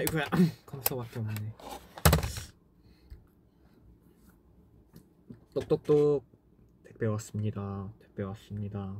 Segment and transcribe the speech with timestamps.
[0.00, 0.24] 아이고야.
[0.64, 1.52] 검사밖에 없네.
[5.52, 6.24] 똑똑똑.
[6.84, 7.92] 택배 왔습니다.
[8.00, 8.98] 택배 왔습니다.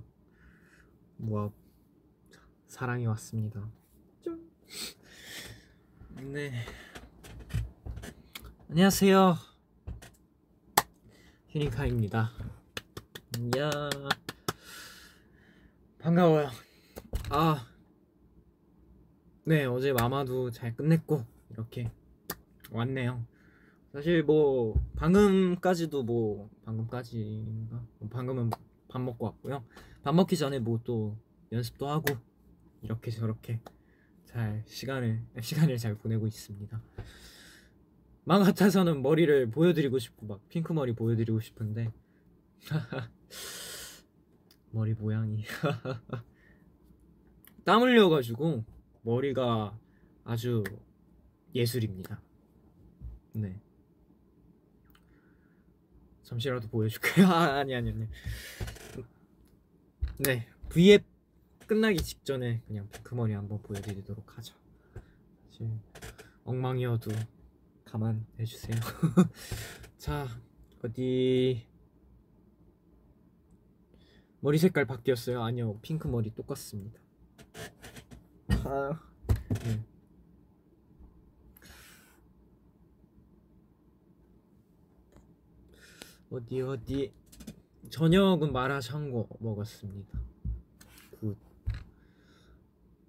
[1.17, 1.49] 뭐야
[2.67, 3.67] 사랑이 왔습니다.
[6.21, 6.67] 네.
[8.69, 9.37] 안녕하세요.
[11.49, 12.31] 휴닝카입니다.
[13.57, 13.71] 야
[15.99, 16.51] 반가워요.
[17.31, 17.70] 아
[19.51, 21.91] 네, 어제 마마도 잘 끝냈고 이렇게
[22.71, 23.27] 왔네요.
[23.93, 27.85] 사실 뭐 방금까지도 뭐 방금까지인가?
[27.99, 28.51] 뭐 방금은
[28.87, 29.65] 밥 먹고 왔고요.
[30.05, 31.19] 밥 먹기 전에 뭐 또
[31.51, 32.15] 연습도 하고
[32.83, 33.59] 이렇게 저렇게
[34.25, 36.81] 잘 시간을 시간을 잘 보내고 있습니다.
[38.23, 41.91] 마음 같아서는 머리를 보여드리고 싶고 막 핑크 머리 보여드리고 싶은데
[44.71, 45.43] 머리 모양이
[47.65, 49.79] 땀 흘려가지고 머리가
[50.25, 50.63] 아주
[51.55, 52.21] 예술입니다.
[53.33, 53.61] 네.
[56.23, 57.27] 잠시라도 보여줄까요?
[57.33, 58.09] 아, 아니 아니 아니.
[60.19, 61.05] 네, V앱
[61.67, 64.55] 끝나기 직전에 그냥 그 머리 한번 보여드리도록 하죠.
[65.51, 65.71] 사실
[66.45, 67.11] 엉망이어도
[67.85, 68.77] 감안해 주세요.
[69.97, 70.29] 자,
[70.85, 71.67] 어디
[74.41, 75.43] 머리 색깔 바뀌었어요?
[75.43, 77.01] 아니요, 핑크 머리 똑같습니다.
[78.65, 79.01] 아,
[79.65, 79.85] 네.
[86.31, 87.13] 어디 어디
[87.91, 90.21] 저녁은 마라샹궈 먹었습니다.
[91.21, 91.37] Good.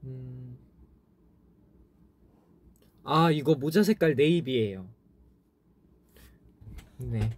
[0.03, 0.58] 음.
[3.03, 4.88] 아 이거 모자 색깔 네이비예요.
[6.97, 7.38] 네.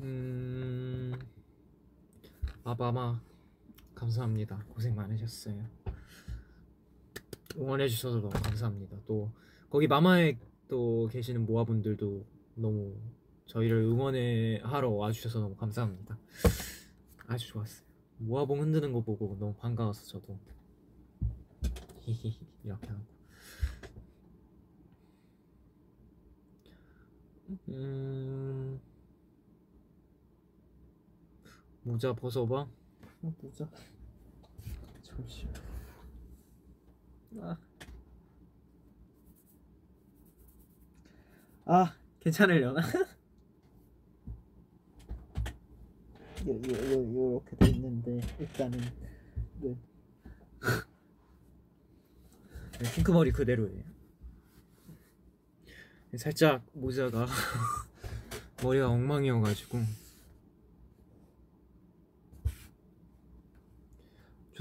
[0.00, 1.12] 음.
[2.64, 3.20] 아바마
[4.02, 4.64] 감사합니다.
[4.68, 5.64] 고생 많으셨어요.
[7.56, 8.96] 응원해 주셔서 너무 감사합니다.
[9.06, 9.30] 또
[9.70, 12.26] 거기 마마에 또 계시는 모아분들도
[12.56, 12.96] 너무
[13.46, 16.18] 저희를 응원해 하러 와주셔서 너무 감사합니다.
[17.28, 17.86] 아주 좋았어요.
[18.18, 20.36] 모아봉 흔드는 거 보고 너무 반가워서 저도
[22.64, 23.02] 이렇게 하고
[27.68, 28.80] 음
[31.84, 32.81] 모자 벗어봐.
[33.22, 33.68] 어, 모자.
[35.02, 35.54] 잠시만.
[37.40, 37.56] 아.
[41.64, 42.80] 아, 괜찮으려나?
[46.46, 48.80] 요, 요, 요, 요렇게 돼 있는데, 일단은,
[49.60, 49.76] 네.
[52.80, 53.84] 네, 핑크 머리 그대로예요.
[56.16, 57.26] 살짝 모자가
[58.62, 59.78] 머리가 엉망이어가지고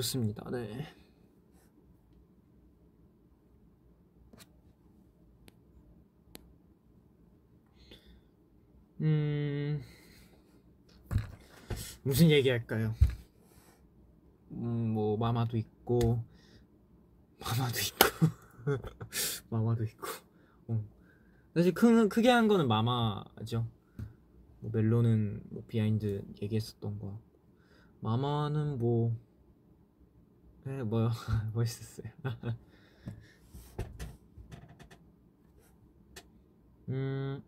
[0.02, 0.50] 좋습니다.
[0.50, 0.88] 네.
[9.02, 9.82] 음
[12.04, 12.96] 무슨 얘기할까요?
[14.52, 16.24] 음, 뭐 마마도 있고
[17.40, 18.28] 마마도 있고
[19.50, 20.08] 마마도 있고
[20.68, 20.84] 어.
[21.54, 23.68] 사실 크, 크게 한 거는 마마죠.
[24.62, 27.20] 뭐 멜로는 뭐 behind 얘기했었던 거.
[28.00, 29.16] 마마는 뭐
[30.64, 31.10] 네, 뭐
[31.54, 32.12] 멋있었어요.
[36.90, 37.42] 음.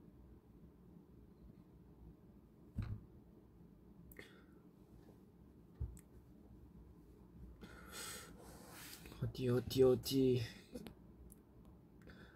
[9.22, 10.42] 어디 어디 어디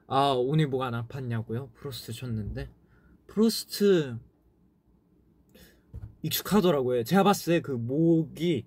[0.08, 1.74] 아 오늘 뭐가 안 아팠냐고요?
[1.74, 2.70] 프로스트 쳤는데
[3.28, 4.18] 프로스트
[6.24, 7.04] 익숙하더라고요.
[7.04, 8.66] 제가 봤을 때 그 목이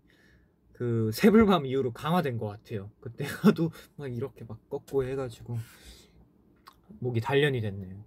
[0.80, 2.90] 그 새불밤 이후로 강화된 것 같아요.
[3.02, 5.58] 그때 가도 막 이렇게 막 꺾고 해가지고
[7.00, 8.02] 목이 단련이 됐네요.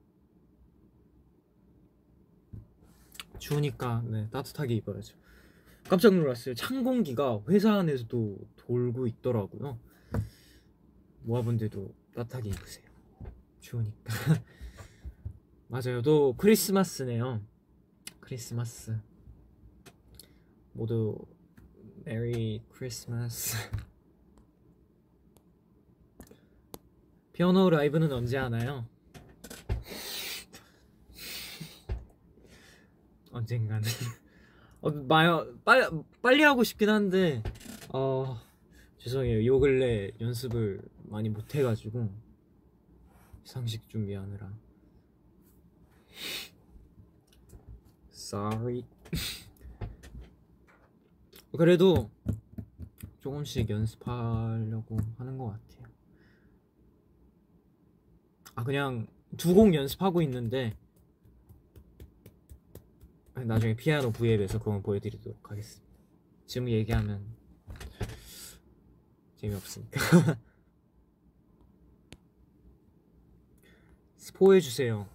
[3.38, 5.16] 추우니까 네, 따뜻하게 입어야죠.
[5.88, 6.56] 깜짝 놀랐어요.
[6.56, 9.78] 찬 공기가 회사 안에서도 돌고 있더라고요.
[11.22, 12.86] 모아분들도 따뜻하게 입으세요.
[13.60, 14.14] 추우니까.
[15.70, 16.02] 맞아요.
[16.02, 17.40] 또 크리스마스네요.
[18.20, 18.98] 크리스마스.
[20.72, 21.16] 모두
[22.06, 23.56] 메리 크리스마스.
[27.32, 28.86] 피아노 라이브는 언제 하나요?
[33.32, 33.90] 언젠가는
[34.82, 35.88] 어, 마요 빨리
[36.22, 37.42] 빨리 하고 싶긴 한데
[37.92, 38.40] 어
[39.00, 42.14] 죄송해요 요 근래 연습을 많이 못 해가지고
[43.44, 44.54] 상식 준비하느라
[48.12, 48.86] sorry
[51.58, 52.10] 그래도
[53.22, 55.88] 조금씩 연습하려고 하는 것 같아요.
[58.56, 59.08] 아 그냥
[59.38, 60.78] 두 곡 연습하고 있는데
[63.34, 65.92] 나중에 피아노 V앱에서 그건 보여드리도록 하겠습니다.
[66.46, 67.26] 지금 얘기하면
[69.38, 70.00] 재미없으니까.
[74.18, 75.08] 스포해 주세요.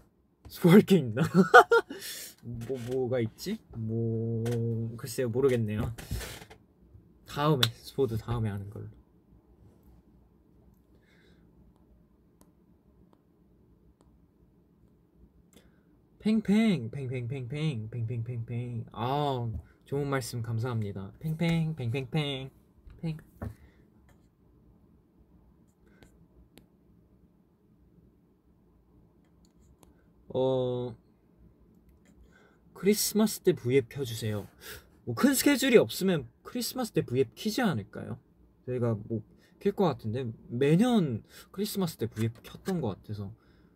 [0.48, 1.22] 스포할 게 있나?
[2.42, 3.58] 뭐 뭐가 있지?
[3.76, 4.44] 뭐
[4.96, 5.94] 글쎄요 모르겠네요.
[7.26, 8.86] 다음에 스포도 다음에 하는 걸로.
[16.20, 19.48] 팽팽 팽팽팽팽 팽팽팽팽 아
[19.84, 21.12] 좋은 말씀 감사합니다.
[21.20, 22.50] 팽팽 팽팽팽
[23.00, 23.16] 팽.
[30.34, 30.94] 어
[32.74, 34.46] 크리스마스 때 V앱 켜주세요.
[35.04, 38.18] 뭐 큰 스케줄이 없으면 크리스마스 때 V앱 키지 않을까요?
[38.66, 39.22] 저희가 뭐
[39.60, 43.32] 킬 것 같은데 매년 크리스마스 때 V앱 켰던 것 같아서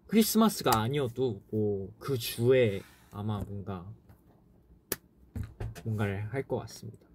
[0.06, 3.90] 크리스마스가 아니어도 뭐 그 주에 아마 뭔가
[5.84, 7.06] 뭔가를 할 것 같습니다.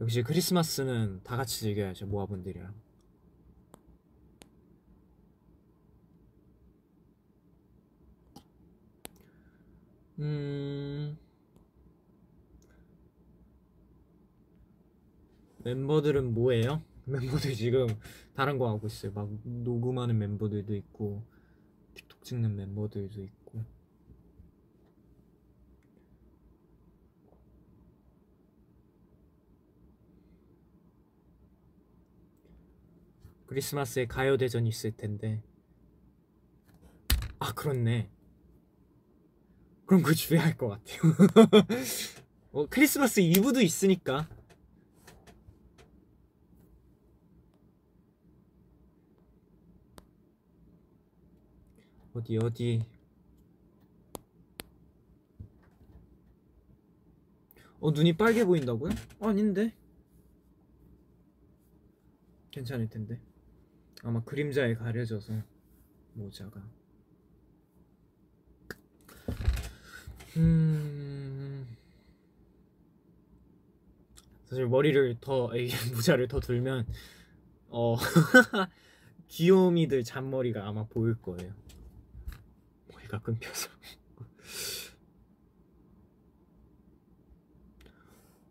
[0.00, 2.74] 역시 크리스마스는 다 같이 즐겨야죠 모아분들이랑.
[10.18, 11.16] 음
[15.58, 16.82] 멤버들은 뭐예요?
[17.04, 17.86] 멤버들 지금
[18.34, 19.12] 다른 거 하고 있어요.
[19.12, 21.22] 막 녹음하는 멤버들도 있고
[21.94, 23.64] 틱톡 찍는 멤버들도 있고.
[33.46, 35.42] 크리스마스에 가요 대전 있을 텐데.
[37.38, 38.10] 아 그렇네.
[39.88, 41.12] 그럼 그 주에 할것 같아요.
[42.52, 44.28] 어, 크리스마스 이브도 있으니까.
[52.12, 52.84] 어디 어디
[57.80, 58.90] 어 눈이 빨개 보인다고요?
[59.20, 59.72] 아닌데
[62.50, 63.22] 괜찮을 텐데
[64.02, 65.32] 아마 그림자에 가려져서
[66.14, 66.77] 모자가
[70.36, 71.66] 음
[74.46, 76.86] 사실 머리를 더이 모자를 더 들면
[77.68, 77.96] 어
[79.28, 81.52] 귀요미들 잔머리가 아마 보일 거예요.
[82.92, 83.70] 머리가 끊겨서.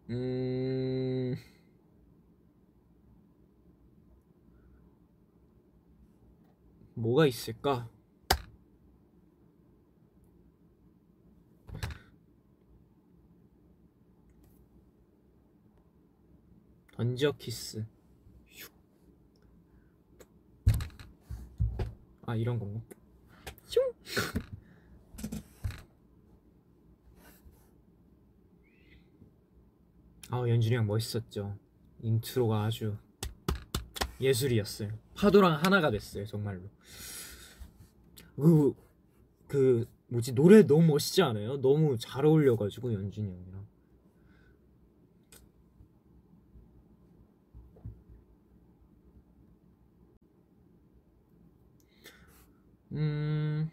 [0.09, 1.35] 음.
[6.93, 7.89] 뭐가 있을까?
[16.97, 17.85] 던져 키스.
[18.49, 18.71] 슉.
[22.25, 22.81] 아 이런 건가?
[23.65, 23.93] 슝.
[30.31, 31.55] 아 연준이 형 멋있었죠.
[32.01, 32.97] 인트로가 아주
[34.19, 34.89] 예술이었어요.
[35.13, 36.63] 파도랑 하나가 됐어요 정말로.
[38.35, 38.73] 그,
[39.47, 41.61] 그 뭐지 노래 너무 멋있지 않아요?
[41.61, 43.67] 너무 잘 어울려가지고 연준이 형이랑.
[52.91, 53.69] 음.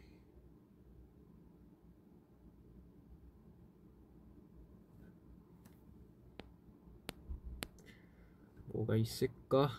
[8.75, 9.71] 뭐가 있을까?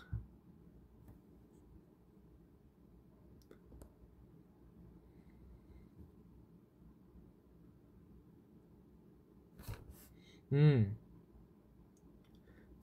[10.52, 10.96] 음.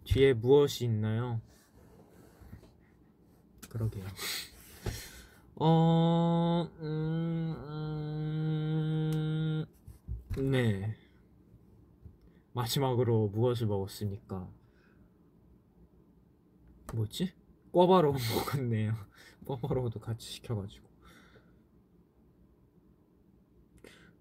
[0.04, 1.42] 뒤에 무엇이 있나요?
[3.70, 4.06] 그러게요.
[5.56, 7.56] 어, 음,
[10.38, 10.96] 음, 네.
[12.54, 14.48] 마지막으로 무엇을 먹었습니까?
[16.94, 17.34] 뭐지?
[17.72, 18.94] 꿔바로우 먹었네요.
[19.46, 20.88] 꿔바로우도 같이 시켜가지고.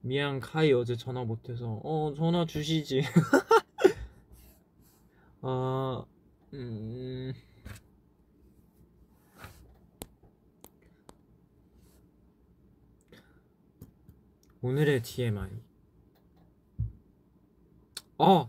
[0.01, 3.03] 미안 카이 어제 전화 못해서 어 전화 주시지.
[5.43, 6.05] 아
[6.55, 7.33] 음.
[14.63, 15.51] 오늘의 TMI.
[18.19, 18.49] 아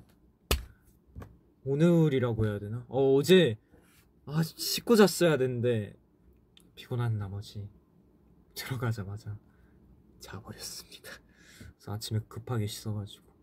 [1.65, 2.85] 오늘이라고 해야 되나?
[2.87, 3.57] 어 어제
[4.27, 5.95] 아 씻고 잤어야 되는데
[6.75, 7.67] 피곤한 나머지
[8.53, 9.35] 들어가자마자
[10.19, 11.09] 자버렸습니다.
[11.57, 13.33] 그래서 아침에 급하게 씻어가지고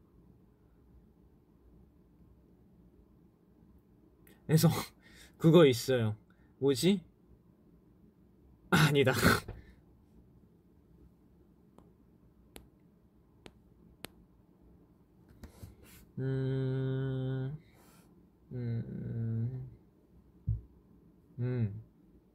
[4.49, 4.69] 해서
[5.39, 6.17] 그거 있어요.
[6.59, 7.03] 뭐지?
[8.71, 9.13] 아, 아니다.
[16.21, 17.57] 음,
[18.53, 19.71] 음,
[21.39, 21.83] 음,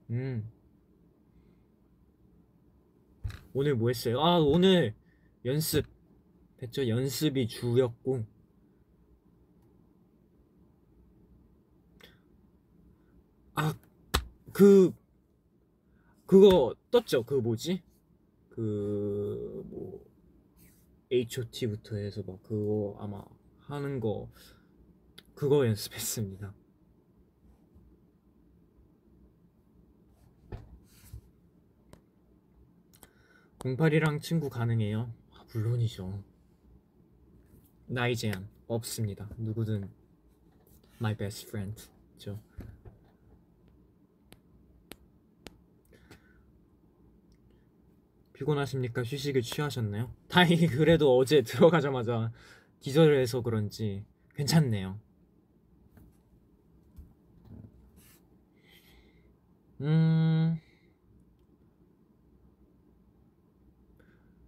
[0.10, 0.52] 음.
[3.54, 4.20] 오늘 뭐 했어요?
[4.22, 4.96] 아, 오늘
[5.46, 5.86] 연습
[6.64, 6.88] 했죠.
[6.88, 8.26] 연습이 주였고.
[13.54, 13.76] 아,
[14.52, 14.92] 그,
[16.26, 17.22] 그거 떴죠.
[17.24, 17.84] 그 뭐지?
[18.50, 20.04] 그, 뭐,
[21.12, 23.24] HOT부터 해서 막 그거 아마
[23.68, 24.30] 하는 거,
[25.34, 26.54] 그거 연습했습니다.
[33.58, 35.12] 공팔이랑 친구 가능해요?
[35.32, 36.24] 아, 물론이죠.
[37.88, 39.28] 나이 제한 없습니다.
[39.38, 39.90] 누구든
[41.00, 42.40] my best friend죠.
[48.34, 49.02] 피곤하십니까?
[49.04, 50.14] 휴식을 취하셨나요?
[50.28, 52.32] 다행히 그래도 어제 들어가자마자
[52.86, 55.00] 기절을 해서 그런지 괜찮네요.
[59.82, 60.60] 음.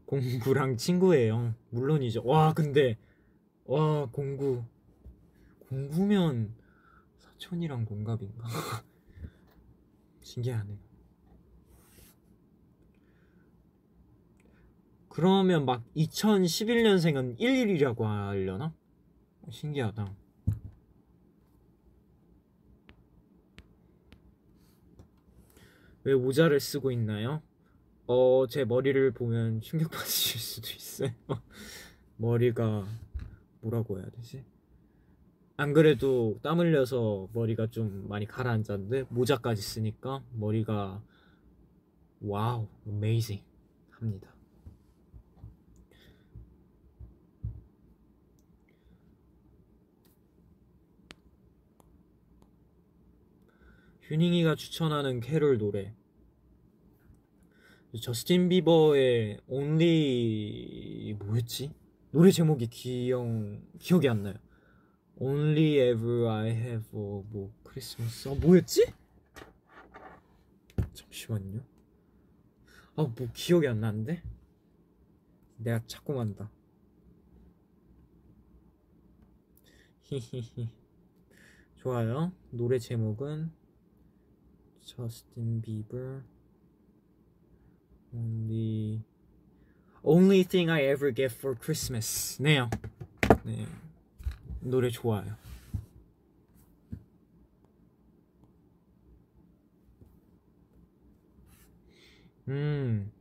[0.05, 1.55] 공구랑 친구예요.
[1.71, 2.23] 물론이죠.
[2.25, 2.95] 와, 근데
[3.65, 4.63] 와, 공구.
[5.67, 6.53] 공구면
[7.17, 8.47] 사촌이랑 동갑인가?
[10.21, 10.77] 신기하네.
[15.17, 18.71] 그러면 막 2011년생은 11이라고 하려나?
[19.49, 20.15] 신기하다.
[26.03, 27.41] 왜 모자를 쓰고 있나요?
[28.05, 31.09] 어, 제 머리를 보면 충격 받으실 수도 있어요.
[32.17, 32.85] 머리가
[33.61, 34.45] 뭐라고 해야 되지?
[35.55, 41.01] 안 그래도 땀 흘려서 머리가 좀 많이 가라앉았는데 모자까지 쓰니까 머리가
[42.21, 44.36] wow, amazing합니다.
[54.07, 55.93] 휴닝이가 추천하는 캐롤 노래
[58.01, 61.73] 저스틴 비버의 Only 뭐였지?
[62.11, 63.25] 노래 제목이 기억
[63.79, 64.35] 기억이 안 나요.
[65.17, 68.93] Only ever I have 뭐 크리스마스 아 뭐였지?
[70.93, 71.59] 잠시만요.
[72.95, 74.23] 아 뭐 기억이 안 나는데
[75.57, 76.49] 내가 자꾸 만다.
[80.03, 80.69] 히히히
[81.75, 82.31] 좋아요.
[82.51, 83.51] 노래 제목은
[84.86, 86.22] 저스틴 비버
[88.14, 89.02] Only
[90.04, 92.36] Only thing I ever get for Christmas.
[92.40, 92.68] 네요.
[93.44, 93.66] 네.
[94.60, 95.36] 노래 좋아요.
[102.48, 103.12] 음.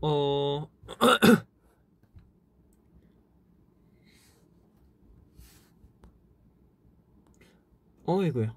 [0.00, 0.68] 어.
[8.07, 8.55] 어이구야.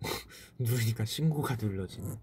[0.58, 2.18] 누르니까 신고가 눌러지네.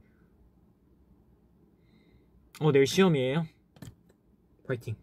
[2.60, 3.46] 어, 내일 시험이에요?
[4.68, 4.96] 파이팅.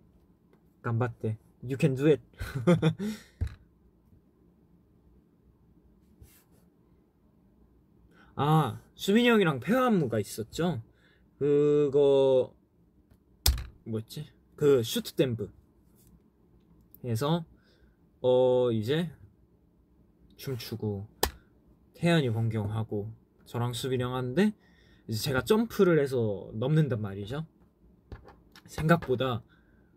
[0.82, 1.38] がんばって.
[1.62, 2.20] You can do it.
[8.34, 10.82] 아, 수빈이 형이랑 pair 안무가 있었죠?
[11.38, 12.52] 그거
[13.84, 14.28] 뭐였지?
[14.56, 15.52] 그 슈트 댄브.
[17.04, 17.44] 해서
[18.20, 19.08] 어 이제
[20.36, 21.06] 춤추고
[22.04, 23.10] 태연이 변경하고
[23.46, 24.52] 저랑 수빈이 형 하는데
[25.08, 27.46] 이제 제가 점프를 해서 넘는단 말이죠.
[28.66, 29.42] 생각보다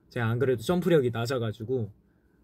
[0.07, 1.91] 제가 안 그래도 점프력이 낮아가지고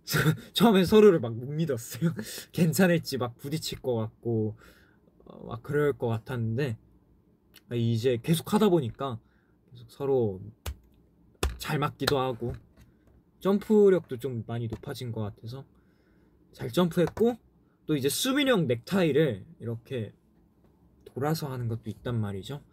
[0.52, 2.12] 처음에 서로를 막 못 믿었어요.
[2.52, 4.58] 괜찮을지 막 부딪힐 것 같고
[5.24, 6.78] 어, 막 그럴 것 같았는데
[7.72, 9.18] 이제 계속 하다 보니까
[9.72, 10.42] 계속 서로
[11.58, 12.52] 잘 맞기도 하고
[13.40, 15.64] 점프력도 좀 많이 높아진 것 같아서
[16.52, 17.38] 잘 점프했고
[17.86, 20.14] 또 이제 수빈이 형 넥타이를 이렇게
[21.06, 22.64] 돌아서 하는 것도 있단 말이죠.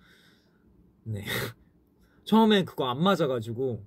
[1.05, 1.25] 네.
[2.25, 3.85] 처음엔 그거 안 맞아가지고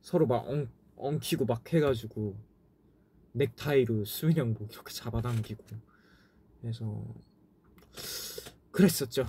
[0.00, 2.36] 서로 막 엉, 엉키고 막 해가지고
[3.32, 5.64] 넥타이로 수빈이 형목 이렇게 잡아당기고
[6.60, 7.04] 그래서
[8.70, 9.26] 그랬었죠.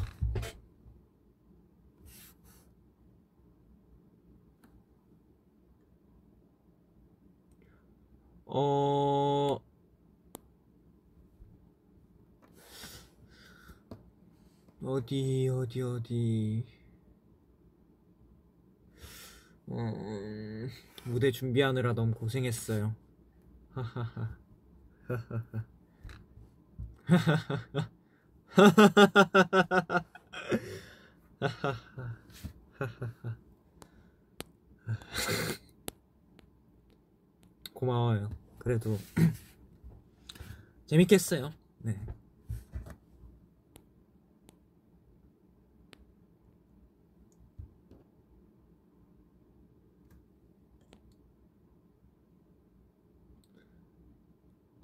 [8.46, 9.60] 어
[14.84, 16.66] 어디 어디 어디
[19.70, 20.70] 음,
[21.06, 22.94] 무대 준비하느라 너무 고생했어요
[37.84, 38.30] 고마워요.
[38.60, 38.98] 그래도
[40.88, 41.54] 재밌겠어요.
[41.80, 42.00] 네.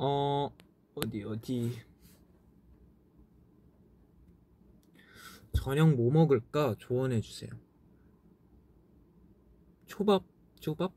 [0.01, 0.49] 어
[0.95, 1.73] 어디 어디
[5.51, 7.49] 저녁 뭐 먹을까 조언해 주세요.
[9.87, 10.23] 초밥
[10.61, 10.93] 초밥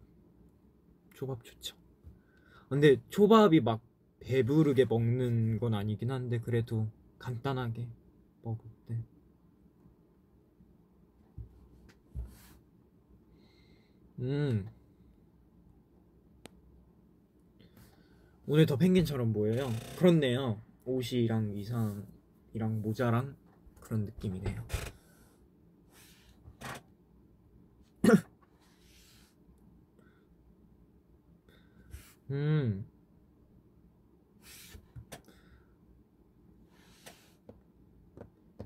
[1.15, 1.77] 초밥 좋죠.
[2.69, 3.81] 근데 초밥이 막
[4.21, 6.87] 배부르게 먹는 건 아니긴 한데 그래도
[7.19, 7.89] 간단하게
[8.43, 9.05] 먹을 때.
[14.21, 14.82] 음.
[18.47, 19.73] 오늘 더 펭귄처럼 보여요.
[19.97, 20.61] 그렇네요.
[20.85, 23.37] 옷이랑 의상이랑 모자랑
[23.81, 24.67] 그런 느낌이네요.
[32.33, 32.85] 음.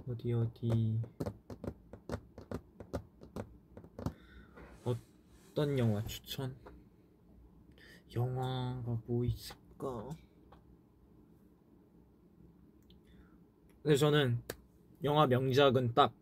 [0.09, 1.01] 어디 어디
[4.85, 6.57] 어떤 영화 추천?
[8.15, 9.66] 영화가 뭐 있을까?
[13.83, 14.43] 근데 저는
[15.05, 16.13] 영화 명작은 딱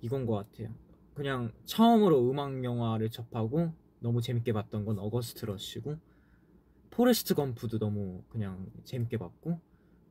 [0.00, 0.74] 이건 것 같아요.
[1.14, 5.98] 그냥 처음으로 음악 영화를 접하고 너무 재밌게 봤던 건 어거스트 러쉬고
[6.90, 9.60] 포레스트 검프도 너무 그냥 재밌게 봤고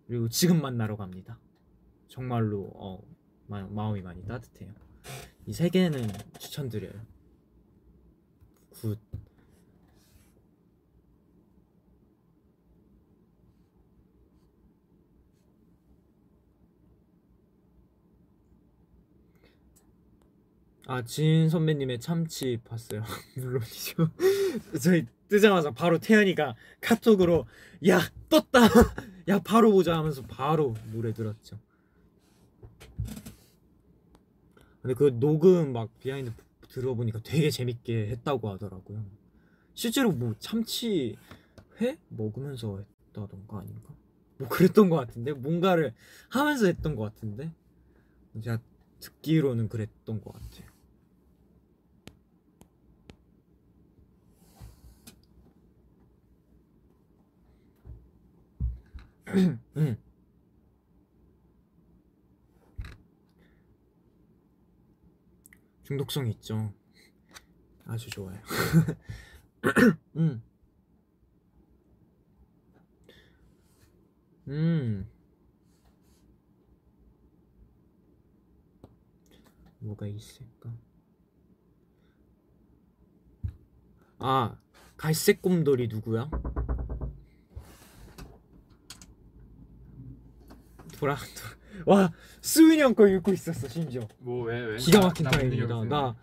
[0.08, 1.40] 그리고 지금 만나러 갑니다.
[2.08, 3.02] 정말로 어,
[3.48, 4.74] 마, 마음이 많이 따뜻해요.
[5.48, 6.08] 이 세 개는
[6.40, 6.94] 추천드려요.
[8.70, 8.98] Good.
[20.92, 23.04] 아, 진 선배님의 참치 봤어요.
[23.38, 24.10] 물론이죠.
[24.82, 27.46] 저희 뜨자마자 바로 태현이가 카톡으로
[27.88, 28.62] 야 떴다.
[29.30, 31.60] 야 바로 보자 하면서 바로 노래 들었죠.
[34.82, 36.32] 근데 그 녹음 막 behind
[36.70, 39.06] 들어보니까 되게 재밌게 했다고 하더라고요.
[39.76, 41.16] 실제로 뭐 참치
[41.80, 43.94] 회 먹으면서 했다던가 아닌가?
[44.40, 45.94] 뭐 그랬던 것 같은데 뭔가를
[46.30, 47.54] 하면서 했던 것 같은데
[48.44, 48.58] 제가
[49.02, 50.69] 듣기로는 그랬던 것 같아요.
[59.78, 59.98] 음.
[65.84, 66.74] 중독성 있죠.
[67.86, 68.38] 아주 좋아요.
[70.16, 70.44] 음.
[74.48, 75.10] 음.
[79.80, 80.72] 뭐가 있을까?
[84.20, 84.60] 아,
[84.98, 86.30] 갈색 곰돌이 누구야?
[91.00, 91.18] 돌아,
[91.86, 94.02] 와, 수빈이 형 거 읽고 있었어, 심지어.
[94.20, 94.78] 뭐왜 왜?
[94.78, 95.68] 기가 막힌 나 타입입니다.
[95.68, 96.16] 분위기 없어요.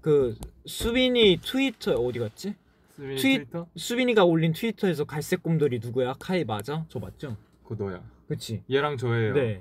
[0.00, 2.54] 나그 수빈이 트위터 어디 갔지?
[2.96, 3.66] 수빈이 트윗- 트위터?
[3.76, 6.14] 수빈이가 올린 트위터에서 갈색 곰돌이 누구야?
[6.18, 6.84] 카이 맞아?
[6.88, 7.36] 저 맞죠?
[7.64, 8.02] 그거 너야.
[8.28, 8.62] 그치?
[8.70, 9.34] 얘랑 저예요.
[9.34, 9.60] 네.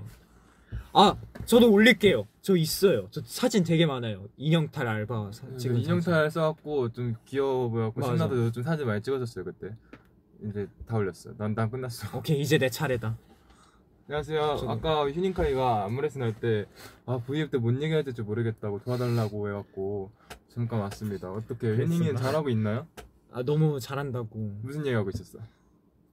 [0.93, 2.27] 아, 저도 올릴게요.
[2.41, 3.07] 저 있어요.
[3.12, 4.25] 저 사진 되게 많아요.
[4.38, 8.13] 인형탈 알바 사, 지금 찍은 인형탈 써갖고 좀 귀여워 보였고 맞아.
[8.13, 9.75] 신나도 좀 사진 많이 찍어줬어요 그때.
[10.43, 11.31] 이제 다 올렸어.
[11.38, 12.17] 난난 끝났어.
[12.17, 13.17] 오케이, 이제 내 차례다.
[14.08, 14.58] 안녕하세요.
[14.58, 14.72] 저도.
[14.72, 20.12] 아까 휴닝카이가 안무레슨 할때아 V앱 때 뭔 얘기해야 될지 모르겠다고 도와달라고 해갖고
[20.50, 21.30] 잠깐 왔습니다.
[21.32, 22.22] 어떻게 휴닝이는 그랬었나?
[22.22, 22.88] 잘하고 있나요?
[23.32, 24.30] 아, 너무 잘한다고.
[24.63, 25.39] 무슨 얘기하고 있었어?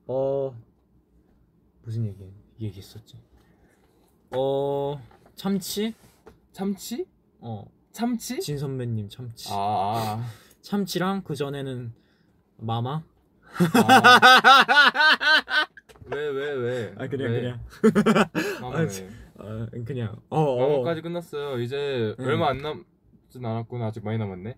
[0.08, 0.54] 어,
[1.84, 2.24] 무슨 얘기,
[2.60, 3.16] 얘기했었지?
[4.32, 5.00] 어,
[5.36, 5.94] 참치?
[6.52, 7.06] 참치?
[7.40, 8.40] 어, 참치?
[8.40, 9.48] 진 선배님 참치.
[9.52, 9.54] 아,
[10.18, 10.24] 아.
[10.62, 11.94] 참치랑 그 전에는
[12.58, 13.02] 마마.
[13.74, 15.64] 아.
[16.06, 16.94] 왜, 왜, 왜?
[16.96, 17.40] 아 그냥 왜?
[17.40, 17.60] 그냥.
[18.60, 19.08] 마마 아, 왜?
[19.38, 20.16] 아 그냥.
[20.30, 20.40] 어.
[20.40, 20.68] 어.
[20.68, 21.58] 마마까지 끝났어요.
[21.60, 22.26] 이제 응.
[22.26, 23.86] 얼마 안 남진 않았구나.
[23.86, 24.56] 아직 많이 남았네.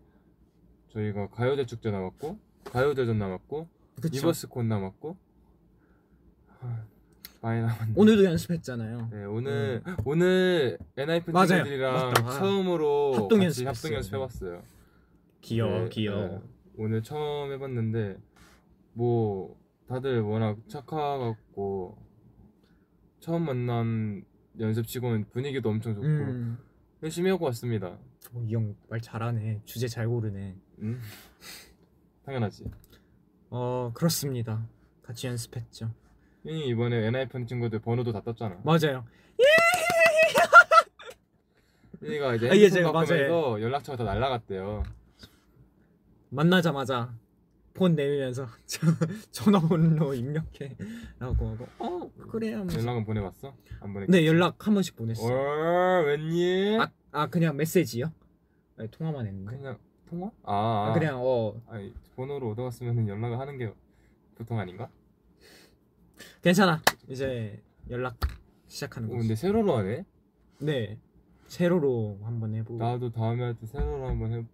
[0.88, 3.68] 저희가 가요제 축제 남았고, 가요대전 남았고.
[4.12, 5.16] 이버스콘 남았고,
[6.58, 6.84] 하,
[7.42, 7.92] 많이 남았네.
[7.96, 9.08] 오늘도 연습했잖아요.
[9.12, 11.46] 네, 오늘 오늘 NIF 맞아요.
[11.46, 12.12] 친구들이랑.
[12.24, 12.30] 아.
[12.30, 13.68] 처음으로 합동 연습했어요.
[13.68, 14.62] 합동 연습해봤어요.
[15.42, 16.26] 귀여워 네, 귀여워.
[16.26, 16.40] 네.
[16.78, 18.16] 오늘 처음 해봤는데
[18.92, 19.56] 뭐
[19.88, 21.96] 다들 워낙 착하갖고
[23.20, 24.24] 처음 만난
[24.58, 26.58] 연습치고는 분위기도 엄청 좋고 음.
[27.02, 27.98] 열심히 하고 왔습니다.
[28.32, 29.62] 어, 이형 말 잘하네.
[29.64, 30.56] 주제 잘 고르네.
[30.80, 31.00] 음.
[32.24, 32.68] 당연하지.
[33.50, 34.66] 어 그렇습니다.
[35.02, 35.92] 같이 연습했죠.
[36.44, 38.60] 형이 이번에 NIFN 친구들 번호도 다 떴잖아.
[38.64, 39.04] 맞아요.
[42.00, 44.82] 형이가 이제 아, 예, 핸드폰 제가 바꾸면서 연락처가 다 날라갔대요.
[46.30, 47.14] 만나자마자
[47.76, 48.86] 폰 내밀면서 저-
[49.30, 50.76] 전화번호 입력해
[51.18, 53.54] 라고 하고 어 그래 하면서 연락은 보내봤어?
[53.80, 54.10] 안 보냈?
[54.10, 55.36] 네 연락 한 번씩 보냈어요.
[55.36, 56.80] 어, 웬일?
[56.80, 58.12] 아, 아 그냥 메시지요?
[58.76, 59.56] 네, 통화만 했는데.
[59.56, 60.30] 그냥 통화?
[60.42, 63.72] 아, 아, 그냥 어 아니 번호로 얻어갔으면 연락을 하는 게
[64.36, 64.88] 보통 아닌가?
[66.42, 68.16] 괜찮아 이제 연락
[68.68, 69.28] 시작하는 오, 거지.
[69.28, 70.04] 근데 세로로 하네.
[70.60, 70.98] 네
[71.46, 72.78] 세로로 한번 해보고.
[72.82, 74.44] 나도 다음에 할 때 세로로 한번 해.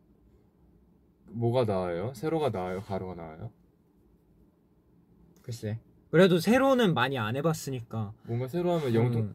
[1.32, 2.12] 뭐가 나아요?
[2.14, 2.80] 세로가 나아요?
[2.82, 3.50] 가로가 나아요?
[5.42, 5.80] 글쎄.
[6.10, 8.12] 그래도 세로는 많이 안 해봤으니까.
[8.24, 9.34] 뭔가 세로 하면 영통 음,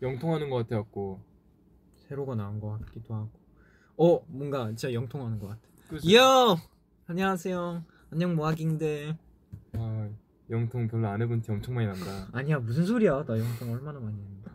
[0.00, 1.20] 영통하는 것 같아갖고.
[2.08, 3.30] 세로가 나은 것 같기도 하고.
[3.96, 5.60] 어 뭔가 진짜 영통하는 것 같아.
[5.88, 6.14] 그치?
[6.16, 6.56] 요
[7.06, 7.84] 안녕하세요.
[8.12, 9.16] 안녕 모아깅들.
[9.74, 10.08] 아,
[10.50, 12.28] 영통 별로 안 해본 티 엄청 많이 난다.
[12.32, 13.24] 아니야 무슨 소리야?
[13.24, 14.50] 나 영통 얼마나 많이 했는데.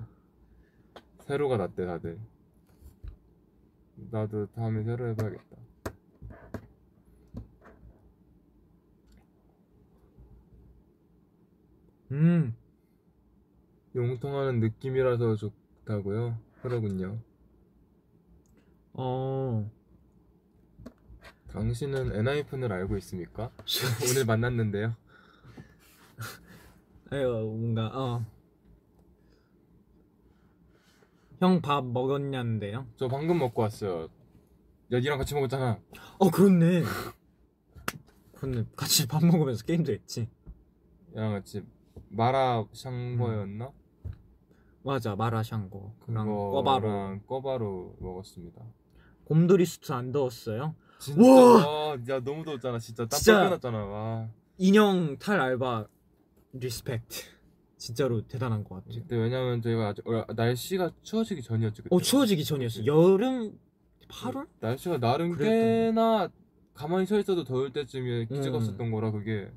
[1.19, 2.19] 세로가 낫대 다들.
[4.11, 5.57] 나도 다음에 세로 해봐야겠다.
[12.13, 12.55] 음
[13.95, 16.37] 영통하는 느낌이라서 좋다고요?
[16.61, 17.19] 그러군요.
[18.93, 19.69] 어.
[21.49, 23.51] 당신은 엔하이픈을 알고 있습니까?
[24.09, 24.95] 오늘 만났는데요.
[27.11, 28.25] 아유 뭔가 어.
[31.39, 32.87] 형 밥 먹었냐는데요?
[32.95, 34.07] 저 방금 먹고 왔어요.
[34.91, 35.79] 야, 니랑 같이 먹었잖아.
[36.19, 36.83] 어 그렇네.
[38.35, 38.65] 그렇네.
[38.75, 40.29] 같이 밥 먹으면서 게임도 했지.
[41.15, 41.63] 얘랑 같이
[42.23, 43.71] 마라 샹궈였나?
[44.83, 45.93] 맞아 마라샹궈.
[46.05, 47.19] 그랑 그거랑 꺼바로.
[47.27, 48.61] 꺼바로 먹었습니다.
[49.25, 50.75] 곰돌이 수트 안 더웠어요?
[50.99, 51.21] 진짜!
[51.21, 52.79] 와, 야 너무 더웠잖아.
[52.79, 53.39] 진짜 땀 진짜.
[53.39, 53.85] 뻘뻘 났잖아.
[53.85, 54.29] 와.
[54.57, 55.87] 인형 탈 알바
[56.53, 57.23] respect.
[57.77, 59.01] 진짜로 대단한 것 같아요.
[59.01, 61.95] 그때 왜냐면 저희가 아직 어, 날씨가 추워지기 전이었지 그때.
[61.95, 62.85] 어 추워지기 전이었어.
[62.85, 63.57] 여름
[64.07, 64.47] 8월?
[64.59, 65.49] 날씨가 나름 그랬던
[65.95, 66.29] 꽤나
[66.73, 68.41] 가만히 서 있어도 더울 때쯤에 음.
[68.41, 69.51] 찍었었던 거라 그게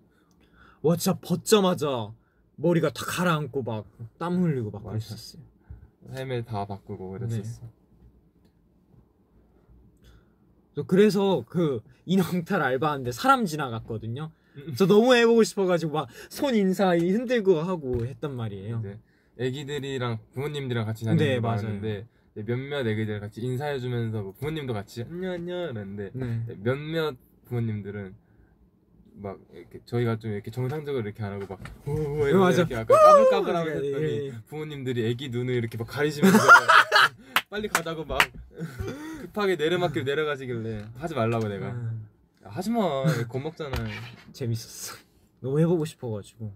[0.83, 2.13] 와 진짜 벗자마자
[2.57, 3.85] 머리가 다 가라앉고 막
[4.19, 4.93] 땀 흘리고 막 맞아.
[4.93, 5.43] 그랬었어요.
[6.13, 7.63] 헬멧 다 바꾸고 그랬었어.
[10.75, 14.31] 저 그래서 그 인형탈 알바하는데 사람 지나갔거든요.
[14.79, 18.81] 저 너무 해보고 싶어가지고 막 손 인사 흔들고 하고 했단 말이에요.
[18.81, 18.99] 이제
[19.39, 25.59] 애기들이랑 부모님들이랑 같이 다니는 네, 이제 몇몇 애기들 같이 인사해주면서 뭐 부모님도 같이 안녕 안녕
[25.71, 26.57] 이랬는데 네.
[26.63, 27.17] 몇몇
[27.47, 28.15] 부모님들은
[29.19, 32.59] 막 이렇게 저희가 좀 이렇게 정상적으로 이렇게 안 하고 막 오오 네, 맞아.
[32.59, 34.33] 이렇게 약간 까불까불하면서 예, 했더니 예, 예.
[34.47, 36.39] 부모님들이 애기 눈을 이렇게 막 가리시면서
[37.49, 38.19] 빨리 가자고 막
[39.23, 42.07] 급하게 내려막길 내려가시길래 하지 말라고 내가 음,
[42.45, 43.75] 야, 하지 마 겁먹잖아
[44.33, 44.97] 재밌었어.
[45.41, 46.53] 너무 해보고 싶어가지고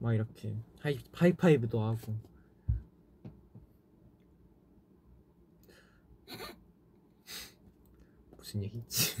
[0.00, 2.16] 막 이렇게 하이 하이파이브도 하고.
[8.36, 9.14] 무슨 얘기지?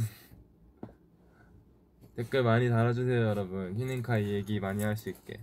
[2.16, 5.38] 댓글 많이 달아주세요 여러분 히닝카이 얘기 많이 할 수 있게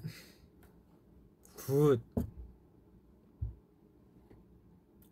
[1.55, 2.01] Good.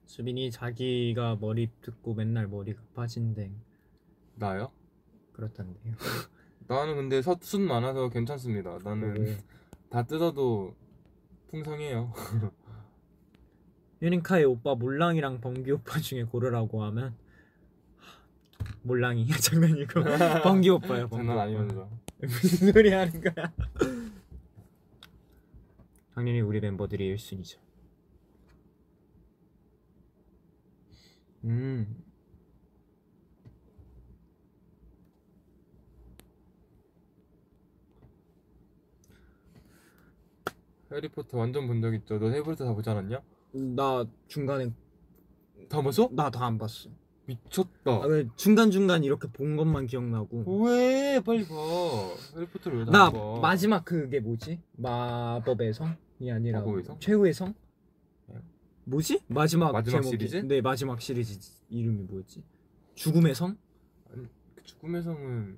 [0.05, 3.49] 수빈이 자기가 머리 뜯고 맨날 머리가 빠진대.
[4.35, 4.69] 나요?
[5.31, 5.93] 그렇단데요.
[6.67, 9.37] 나는 근데 서- 숱 많아서 괜찮습니다 나는 오.
[9.89, 10.75] 다 뜯어도
[11.49, 12.11] 풍성해요
[14.01, 17.13] 휴닝카이 오빠 몰랑이랑 범기 오빠 중에 고르라고 하면 하,
[18.83, 20.03] 몰랑이 장난이고
[20.43, 21.07] 범기 오빠요.
[21.07, 21.39] 범기 장난.
[21.39, 21.89] 아니면서
[22.21, 23.51] 무슨 소리 하는 거야?
[26.13, 27.57] 당연히 우리 멤버들이 1순위죠.
[31.43, 32.03] 음.
[40.91, 42.19] 해리포터 완전 본 적 있죠?
[42.19, 43.21] 너 해리포터 다 보지 않았냐?
[43.75, 44.71] 나 중간에
[45.69, 46.09] 다 봤어?
[46.11, 46.89] 나 다 안 봤어.
[47.25, 50.65] 미쳤다 아, 왜 중간 중간 이렇게 본 것만 기억나고.
[50.65, 51.55] 왜 빨리 봐
[52.35, 53.39] 해리포터를 왜다나 봐?
[53.41, 54.59] 마지막 그게 뭐지?
[54.77, 56.99] 마법의 성이 아니라 마법의 성?
[56.99, 57.53] 최후의 성?
[58.27, 58.35] 네.
[58.85, 59.21] 뭐지?
[59.27, 60.35] 마지막 마지막 제목이- 시리즈?
[60.37, 62.43] 네 마지막 시리즈 이름이 뭐였지?
[62.95, 63.55] 죽음의 성?
[64.09, 64.27] 그
[64.63, 65.57] 죽음의 성은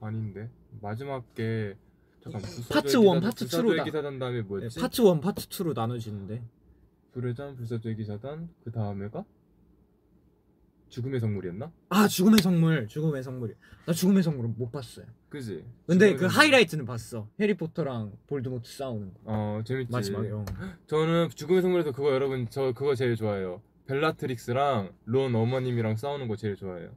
[0.00, 1.76] 아닌데 마지막 게
[2.22, 2.40] 잠깐
[2.70, 4.80] part one, part two로 나- 기사단 다음에 네, 뭐였지?
[4.80, 6.42] 파트 1, 파트 2로 나눠지는데
[7.12, 9.24] 불의 전 불사조의 기사단 그 다음에가
[10.92, 11.72] 죽음의 성물이었나?
[11.88, 15.64] 아 죽음의 성물 죽음의 성물 나 죽음의 성물은 못 봤어요 그지?
[15.86, 16.26] 근데 그.
[16.26, 20.44] 하이라이트는 봤어 해리포터랑 볼드모트 싸우는 거어 재밌지 마지막에 어.
[20.86, 26.56] 저는 죽음의 성물에서 그거 여러분 저 그거 제일 좋아해요 벨라트릭스랑 론 어머님이랑 싸우는 거 제일
[26.56, 26.94] 좋아해요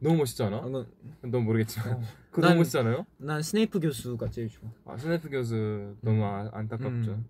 [0.00, 0.56] 너무 멋있지 않아?
[0.56, 0.86] 아, 그,
[1.26, 2.00] 너무 모르겠지만 어.
[2.32, 3.04] 난- 너무 멋있지 않아요?
[3.18, 4.70] 난 스네이프 교수가 제일 좋아.
[4.84, 7.12] 아 스네프 교수 너무 아, 안타깝죠.
[7.12, 7.26] 음.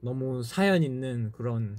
[0.00, 1.78] 너무 사연 있는 그런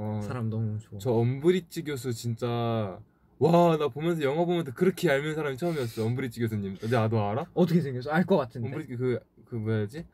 [0.00, 0.98] 와, 사람 너무 좋아.
[0.98, 2.98] 저 엄브리지 교수 진짜
[3.38, 6.04] 와 나 보면서 영화 보면서 그렇게 얄미운 사람이 처음이었어.
[6.06, 6.76] 엄브리지 교수님.
[6.90, 7.46] 나도 알아?
[7.54, 8.10] 어떻게 생겼어?
[8.10, 8.68] 알 것 같은데.
[8.68, 10.04] 엄브리지 그그 뭐야지?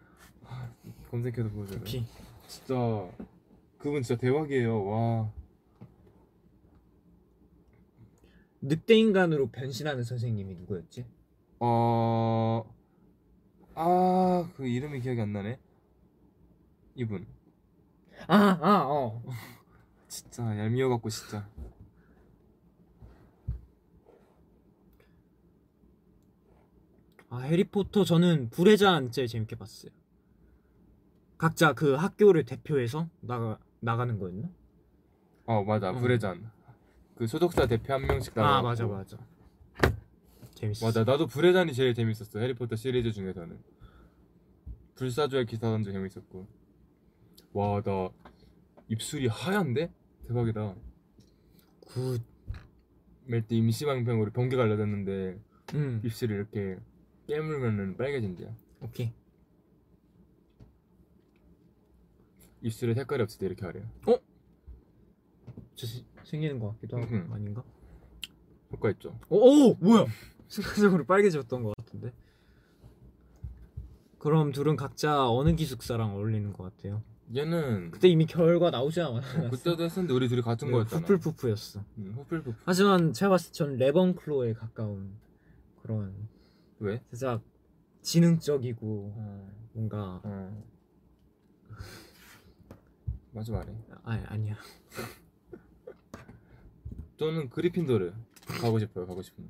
[0.44, 0.70] 아,
[1.10, 1.80] 검색해서 보여줘.
[1.82, 2.04] 피.
[2.46, 2.74] 진짜
[3.78, 4.84] 그분 진짜 대박이에요.
[4.86, 5.32] 와.
[8.60, 11.04] 늑대 인간으로 변신하는 선생님이 누구였지?
[11.60, 12.64] 어.
[13.74, 15.58] 아, 그 이름이 기억이 안 나네.
[16.94, 17.26] 이분.
[18.26, 19.22] 아, 아, 어.
[20.16, 21.46] 진짜 얄미워 갖고 진짜.
[27.28, 29.92] 아, 해리포터 저는 불의 잔 제일 재밌게 봤어요.
[31.36, 34.48] 각자 그 학교를 대표해서 나가 나가는 거였나?
[35.44, 35.90] 어, 맞아.
[35.90, 35.92] 어.
[35.92, 36.50] 불의 잔.
[37.16, 38.56] 그 소속사 대표 한 명씩 나가.
[38.56, 39.18] 아, 맞아, 맞아.
[40.54, 40.86] 재밌어.
[40.86, 41.04] 맞아.
[41.04, 42.38] 나도 불의 잔이 제일 재밌었어.
[42.38, 43.58] 해리포터 시리즈 중에서는.
[44.94, 46.46] 불사조의 기사단도 재밌었고.
[47.52, 48.08] 와, 나
[48.88, 49.92] 입술이 하얀데?
[50.28, 50.74] 대박이다.
[51.86, 52.20] Good.
[53.26, 55.38] 멜때 임시방편으로 변기 갈라졌는데
[55.74, 56.00] 음.
[56.04, 56.78] 입술이 이렇게
[57.26, 58.54] 깨물면은 빨개진대요.
[58.82, 59.12] 오케이.
[62.62, 63.88] 입술에 색깔이 없을 때 이렇게 하래요.
[65.74, 67.32] 저 시- 생기는 것 같기도 하고 음.
[67.32, 67.62] 아닌가?
[68.72, 69.18] 효과 있죠.
[69.28, 70.06] 오, 오 뭐야?
[70.48, 72.12] 순간적으로 빨개졌던 것 같은데.
[74.18, 77.02] 그럼 둘은 각자 어느 기숙사랑 어울리는 것 같아요?
[77.34, 79.46] 얘는 그때 이미 결과 나오지 않았어?
[79.46, 81.02] 어, 그때도 했었는데 우리 둘이 같은 거였잖아.
[81.06, 81.82] 후플푸프였어.
[81.98, 82.56] 응, 후플푸프.
[82.64, 85.12] 하지만 제가 봤을 때 전 레번클로에 가까운
[85.82, 86.14] 그런
[86.78, 87.02] 왜?
[87.10, 87.42] 살짝
[88.02, 89.50] 지능적이고 어.
[89.72, 90.62] 뭔가 어.
[93.32, 93.72] 맞아 말해.
[94.04, 94.56] 아니 아니야.
[97.18, 98.12] 저는 그리핀도르
[98.60, 99.06] 가고 싶어요.
[99.06, 99.44] 가고 싶은.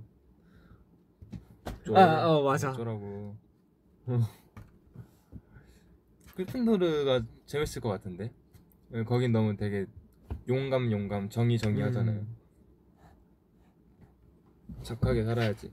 [1.95, 2.71] 아, 어, 맞아.
[2.73, 3.37] 어쩌라고.
[6.37, 8.31] 그리핀도르가 재밌을 것 같은데.
[8.93, 9.87] 예, 거긴 너무 되게
[10.49, 12.21] 용감 용감 정의 정의 하잖아요.
[12.21, 12.37] 음.
[14.83, 15.73] 착하게 살아야지.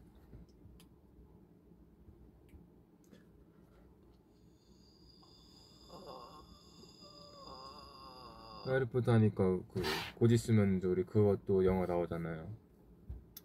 [8.65, 12.47] 해리포터 하니까 그곧 있으면 우리 그것도 영화 나오잖아요.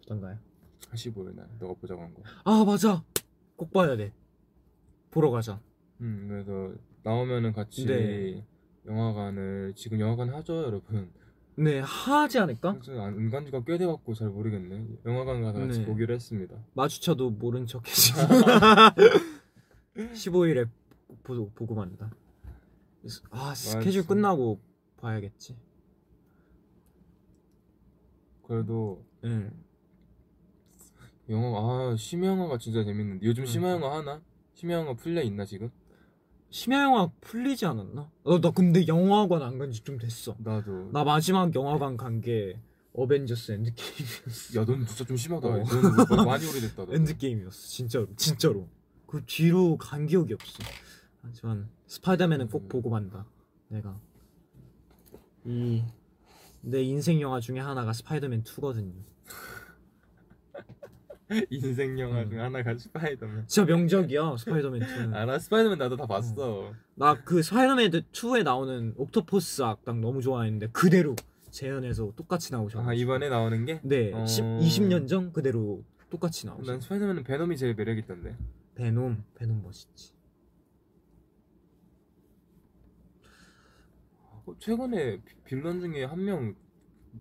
[0.03, 0.39] 어떤가요?
[0.93, 2.23] 15일 날 너가 보자고 한 거.
[2.45, 3.03] 아 맞아.
[3.57, 4.13] 꼭 봐야 돼.
[5.11, 5.59] 보러 가자.
[5.99, 8.45] 음 그래서 나오면은 같이 네.
[8.85, 11.11] 영화관을 지금 영화관 하죠 여러분.
[11.55, 12.69] 네 하지 않을까?
[12.87, 14.87] 안- 안 간 지가 꽤 돼갖고 잘 모르겠네.
[15.05, 15.85] 영화관 가서 같이 네.
[15.85, 16.55] 보기로 했습니다.
[16.73, 18.13] 마주쳐도 모른 척 해지.
[19.95, 20.67] 15일에
[21.23, 22.09] 보고 보고 만다.
[23.31, 24.07] 아 스케줄 맞아.
[24.13, 24.59] 끝나고
[24.97, 25.57] 봐야겠지.
[28.43, 29.51] 그래도 응.
[31.29, 33.45] 영화 아 심야 영화가 진짜 재밌는데 요즘 응.
[33.47, 34.21] 심야 영화 하나?
[34.53, 35.69] 심야 영화 풀려 있나 지금?
[36.51, 38.09] 심야 영화 풀리지 않았나?
[38.23, 40.35] 어, 나 근데 영화관 안 간 지 좀 됐어.
[40.39, 40.89] 나도.
[40.91, 42.59] 나 마지막 영화관 간 게
[42.93, 44.59] 어벤져스 엔드게임이었어.
[44.59, 45.47] 야, 넌 진짜 좀 심하다.
[45.47, 45.51] 어.
[45.51, 46.85] 너는 뭐 많이 오래됐다.
[46.85, 46.93] 너.
[46.93, 47.67] 엔드게임이었어.
[47.67, 48.07] 진짜로.
[48.15, 48.67] 진짜로.
[49.05, 50.63] 그 뒤로 간 기억이 없어.
[51.21, 52.67] 하지만 스파이더맨은 꼭 음.
[52.69, 53.25] 보고 만다.
[53.69, 53.99] 내가
[55.45, 55.83] 이
[56.61, 58.91] 내 인생 영화 중에 하나가 스파이더맨 2거든요.
[61.51, 62.29] 인생 영화 음.
[62.29, 63.45] 중에 하나가 스파이더맨.
[63.47, 65.13] 진짜 명작이야 스파이더맨 2는.
[65.13, 66.73] 아, 나 스파이더맨 나도 다 봤어.
[66.95, 71.15] 나 그 스파이더맨 2에 나오는 옥토퍼스 악당 너무 좋아했는데 그대로
[71.51, 72.79] 재현해서 똑같이 나오셔.
[72.81, 73.79] 아, 이번에 나오는 게?
[73.83, 74.25] 네, 어.
[74.25, 76.71] 10, 20년 전 그대로 똑같이 나오셔.
[76.71, 78.35] 난 스파이더맨은 베놈이 제일 매력 있던데.
[78.75, 80.13] 베놈, 베놈 멋있지.
[84.45, 86.55] 어, 최근에 비- 빌런 중에 한 명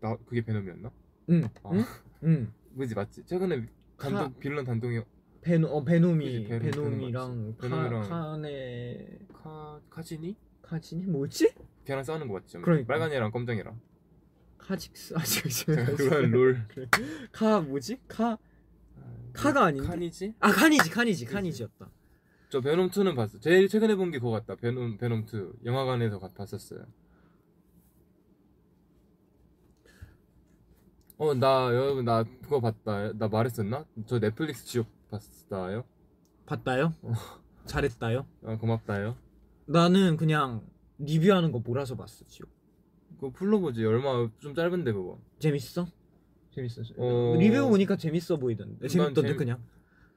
[0.00, 0.90] 나 그게 베놈이었나?
[1.30, 1.70] 응, 아.
[1.72, 1.84] 응,
[2.24, 2.52] 응.
[2.76, 3.24] 그지 맞지?
[3.24, 3.66] 최근에
[3.98, 5.00] 단독 빌런 단독이
[5.40, 10.36] 베놈, 어, 베놈이 베놈, 베놈이랑 카, 베놈이랑- 카네 카 카지니?
[10.62, 11.52] 카진이 뭐지?
[11.84, 12.58] 걔랑 싸우는 거 맞지?
[12.58, 12.86] 그러니까.
[12.92, 13.80] 빨간이랑 검정이랑.
[14.58, 15.50] 카직스 아 지금
[15.96, 16.66] 그건 롤.
[17.32, 17.98] 카 뭐지?
[18.06, 18.36] 카
[19.32, 19.88] 카가 아닌데?
[19.88, 20.34] 칸이지?
[20.40, 21.24] 아 칸이지 칸이지.
[21.26, 21.88] 칸이지였다.
[22.50, 23.38] 저 베놈 2는 봤어.
[23.40, 24.54] 제일 최근에 본 게 그거 같다.
[24.56, 26.84] 베놈 베놈 2 영화관에서 가- 봤었어요.
[31.18, 33.12] 어 나 여러분 나 그거 봤다.
[33.14, 33.84] 나 말했었나?
[34.06, 35.84] 저 넷플릭스 지옥 봤어요.
[36.46, 36.94] 봤다요?
[37.02, 37.12] 어.
[37.66, 38.24] 잘했다요?
[38.44, 39.16] 아 고맙다요.
[39.66, 40.62] 나는 그냥
[40.98, 42.48] 리뷰하는 거 몰아서 봤어 지금.
[43.16, 43.84] 그거 풀로 보지.
[43.84, 45.18] 얼마 좀 짧은데 그거.
[45.40, 45.86] 재밌어?
[46.54, 46.82] 재밌어.
[46.96, 47.36] 어.
[47.38, 48.78] 리뷰 보니까 재밌어 보이던데.
[48.80, 49.62] 난 재밌던데 재밌- 그냥.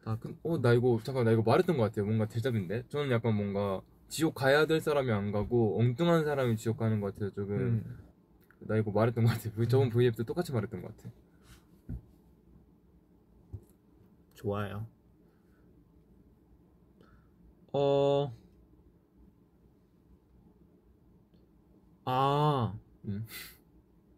[0.06, 2.06] 아, 그, 어 나 이거 잠깐 나 이거 말했던 것 같아요.
[2.06, 2.86] 뭔가 대잡인데.
[2.90, 7.34] 저는 약간 뭔가 지옥 가야 될 사람이 안 가고 엉뚱한 사람이 지옥 가는 것 같아서
[7.34, 7.98] 조금 음.
[8.62, 9.50] 나 이거 말했던 것 같아.
[9.68, 11.10] 저번 V앱도 똑같이 말했던 것 같아.
[14.34, 14.88] 좋아요.
[17.74, 18.32] 어,
[22.06, 22.74] 아,
[23.06, 23.26] 음.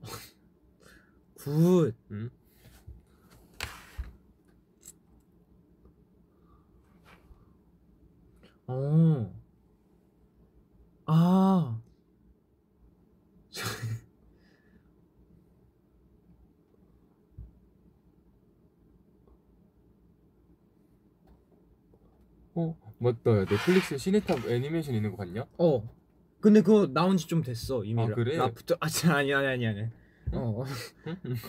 [1.35, 1.93] 굿.
[2.11, 2.29] 음.
[8.67, 9.29] 어,
[11.05, 11.77] 아,
[22.55, 25.45] 어 맞다 넷플릭스에 시네탑 애니메이션 있는 거 봤냐?
[25.57, 25.83] 어.
[26.39, 28.01] 근데 그거 나온 지 좀 됐어 이미.
[28.01, 28.37] 아, 라- 그래?
[28.37, 29.81] 라프터 아 아니 아니 아니 아니.
[30.33, 30.65] 어, 어,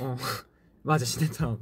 [0.01, 0.17] 어.
[0.83, 1.59] 맞아 신의 탑.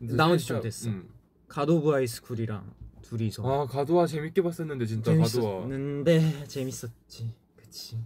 [0.00, 0.88] 나온 지 좀 신의 탑, 됐어.
[0.88, 1.08] 음.
[1.46, 5.26] 갓 오브 하이스쿨이랑 둘이서 아 가도아 재밌게 봤었는데 진짜 가도아
[5.68, 7.34] 재밌었는데 재밌었지.
[7.56, 7.98] 그치.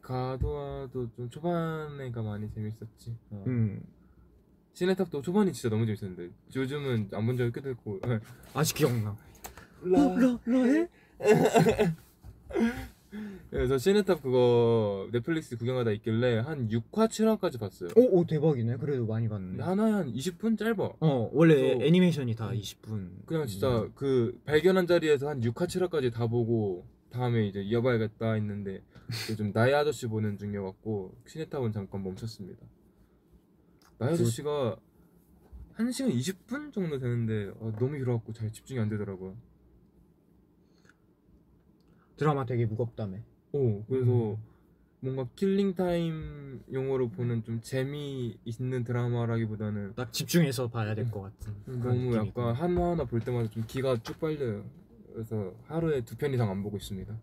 [0.00, 3.44] 갓오하도 좀 초반에가 많이 재밌었지 어.
[3.46, 3.82] 음.
[4.74, 8.00] 신의 탑도 초반이 진짜 너무 재밌었는데 요즘은 안본 지가 꽤 됐고
[8.54, 9.16] 아직 기억나.
[9.84, 10.88] 라- 라해?
[13.50, 18.76] 그래서 시네탑 그거 넷플릭스 구경하다 있길래 한 6화 7화까지 봤어요 오, 오 대박이네.
[18.78, 19.62] 그래도 많이 봤네.
[19.62, 23.24] 하나에 한 20분 짧아 어 원래 그래서- 애니메이션이 다 20분.
[23.26, 28.82] 그냥 진짜 그 발견한 자리에서 한 6화 7화까지 다 보고 다음에 이제 이어봐야겠다 했는데
[29.30, 32.64] 요즘 나의 아저씨 보는 중이어갖고 시네탑은 잠깐 멈췄습니다
[33.98, 34.76] 나의 아저씨가
[35.76, 39.36] 1시간 20분 정도 되는데 아, 너무 길어갖고 잘 집중이 안 되더라고요
[42.16, 43.18] 드라마 되게 무겁다며.
[43.52, 44.36] 오 그래서 음.
[45.00, 51.54] 뭔가 killing time 용으로 보는 좀 재미 있는 드라마라기보다는 딱 집중해서 봐야 될 것 같은.
[51.64, 52.40] 그런 너무 느낌이고.
[52.42, 54.64] 약간 하나 하나 볼 때마다 좀 기가 쭉 빨려요
[55.12, 57.14] 그래서 하루에 두 편 이상 안 보고 있습니다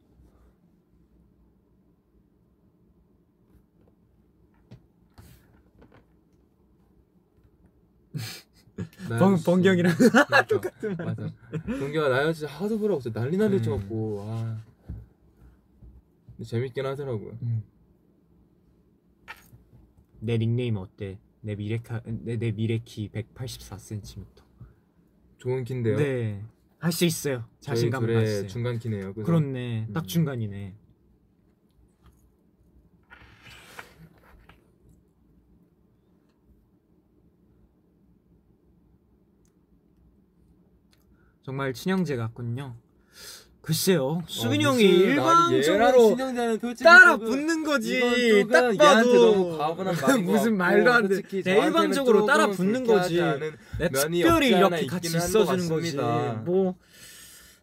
[9.20, 9.94] 번 번경이랑
[10.50, 11.30] 똑같은 맞아
[11.66, 13.62] 번경아 나야 진짜 하도 보라고 진짜 난리 난리 음.
[13.62, 14.58] 쳐갖고 아
[16.42, 17.38] 근데 재밌긴 하더라고요
[20.20, 21.20] 내 닉네임 어때?
[21.42, 24.26] 내 미래카 내, 내 미래키 184cm.
[25.38, 26.44] 좋은 키인데요 네.
[26.80, 27.46] 할 수 있어요.
[27.60, 28.48] 저희 자신감 둘의 가지세요.
[28.48, 29.86] 중간 키네요 그래서 그렇네.
[29.90, 29.94] 음.
[29.94, 30.76] 딱 중간이네.
[41.44, 42.76] 정말 친형제 같군요.
[43.62, 44.24] 글쎄요.
[44.26, 46.16] 수빈이 어, 형이 무슨 일방적으로
[46.84, 48.46] 따라 붙는 거지.
[48.52, 49.58] 딱 봐도
[50.24, 51.22] 무슨 말도 안 돼.
[51.22, 53.22] 저한테는 일방적으로 따라 붙는 거지.
[53.78, 55.96] 내 특별히 이렇게 같이 있어주는 거지.
[56.44, 56.76] 뭐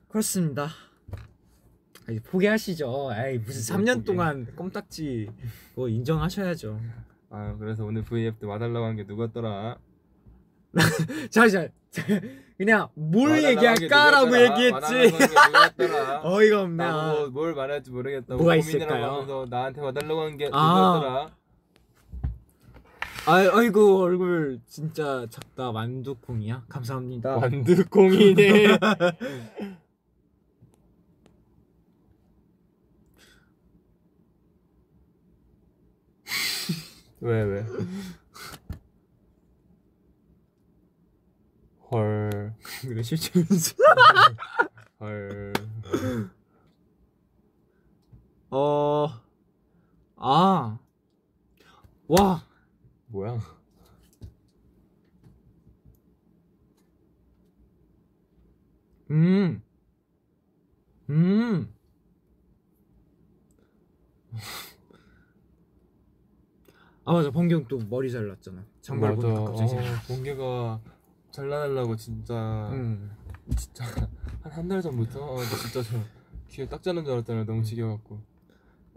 [0.08, 0.70] 그렇습니다.
[2.06, 3.10] 아니, 포기하시죠.
[3.14, 4.04] 에이 무슨 뭘 3년 포기해.
[4.04, 5.28] 동안 껌딱지
[5.74, 6.80] 뭐 인정하셔야죠.
[7.30, 9.76] 아 그래서 오늘 V앱 때 와달라고 한 게 누구였더라
[11.30, 11.68] 자, 자, 자,
[12.58, 14.40] 그냥 뭘 와달라고 얘기할까라고?
[14.40, 14.94] 얘기했지.
[16.22, 16.84] 어이가 없네.
[16.84, 19.46] 나보고 뭘 말할지 모르겠다고 뭐가 있을까요?
[19.48, 21.30] 나한테 와달라고 한게 아.
[23.26, 26.64] 아, 아이고 얼굴 진짜 작다 만두콩이야.
[26.68, 27.36] 감사합니다.
[27.36, 28.78] 완두콩이네
[37.20, 37.64] 왜 왜?
[41.90, 42.54] 헐.
[42.82, 43.44] 그래 실제로
[45.00, 45.52] 헐.
[48.50, 49.08] 어,
[50.16, 50.78] 아,
[52.08, 52.42] 와,
[53.08, 53.38] 뭐야?
[59.10, 59.62] 음,
[61.08, 61.74] 음.
[67.04, 69.22] 아 맞아 번경 또 머리 잘랐잖아 장발 맞아.
[69.28, 70.80] 보니까 갑자기 어, 번개가
[71.42, 73.10] 잘라달라고 진짜 음.
[73.56, 73.84] 진짜
[74.42, 75.98] 한 한 달 전부터 어, 나 진짜 저
[76.48, 77.44] 귀에 딱 자른 줄 알았잖아요.
[77.44, 78.18] 너무 지겨웠고.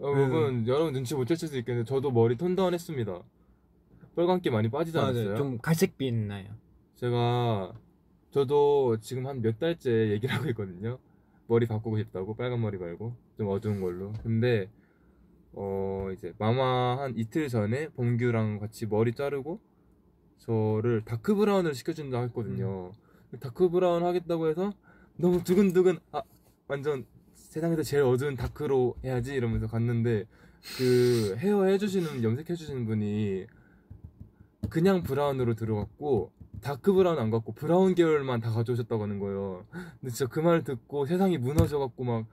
[0.00, 3.20] 여러분 여러분 눈치 못 챘을 수도 있겠는데 저도 머리 톤다운 했습니다.
[4.16, 5.24] 빨간기 많이 빠지지 않았어요?
[5.24, 6.46] 맞아요 좀 갈색빛 나요
[6.96, 7.72] 제가
[8.30, 10.98] 저도 지금 한 몇 달째 얘기를 하고 있거든요.
[11.46, 14.12] 머리 바꾸고 싶다고 빨간 머리 말고 좀 어두운 걸로.
[14.22, 14.68] 근데
[15.52, 19.60] 어 이제 마마 한 이틀 전에 범규랑 같이 머리 자르고
[20.46, 22.92] 저를 dark brown을 시켜준다 했거든요.
[23.40, 24.72] dark brown 하겠다고 해서
[25.16, 26.22] 너무 두근두근 아
[26.68, 30.24] 완전 세상에서 제일 어두운 dark로 해야지 이러면서 갔는데
[30.78, 33.46] 그 헤어 해주시는 염색해주시는 분이
[34.68, 39.64] 그냥 brown으로 들어갔고 dark brown 안 갖고 brown 계열만 다 가져오셨다고 하는 거예요.
[40.00, 42.26] 근데 진짜 그 말 듣고 세상이 무너져갖고 막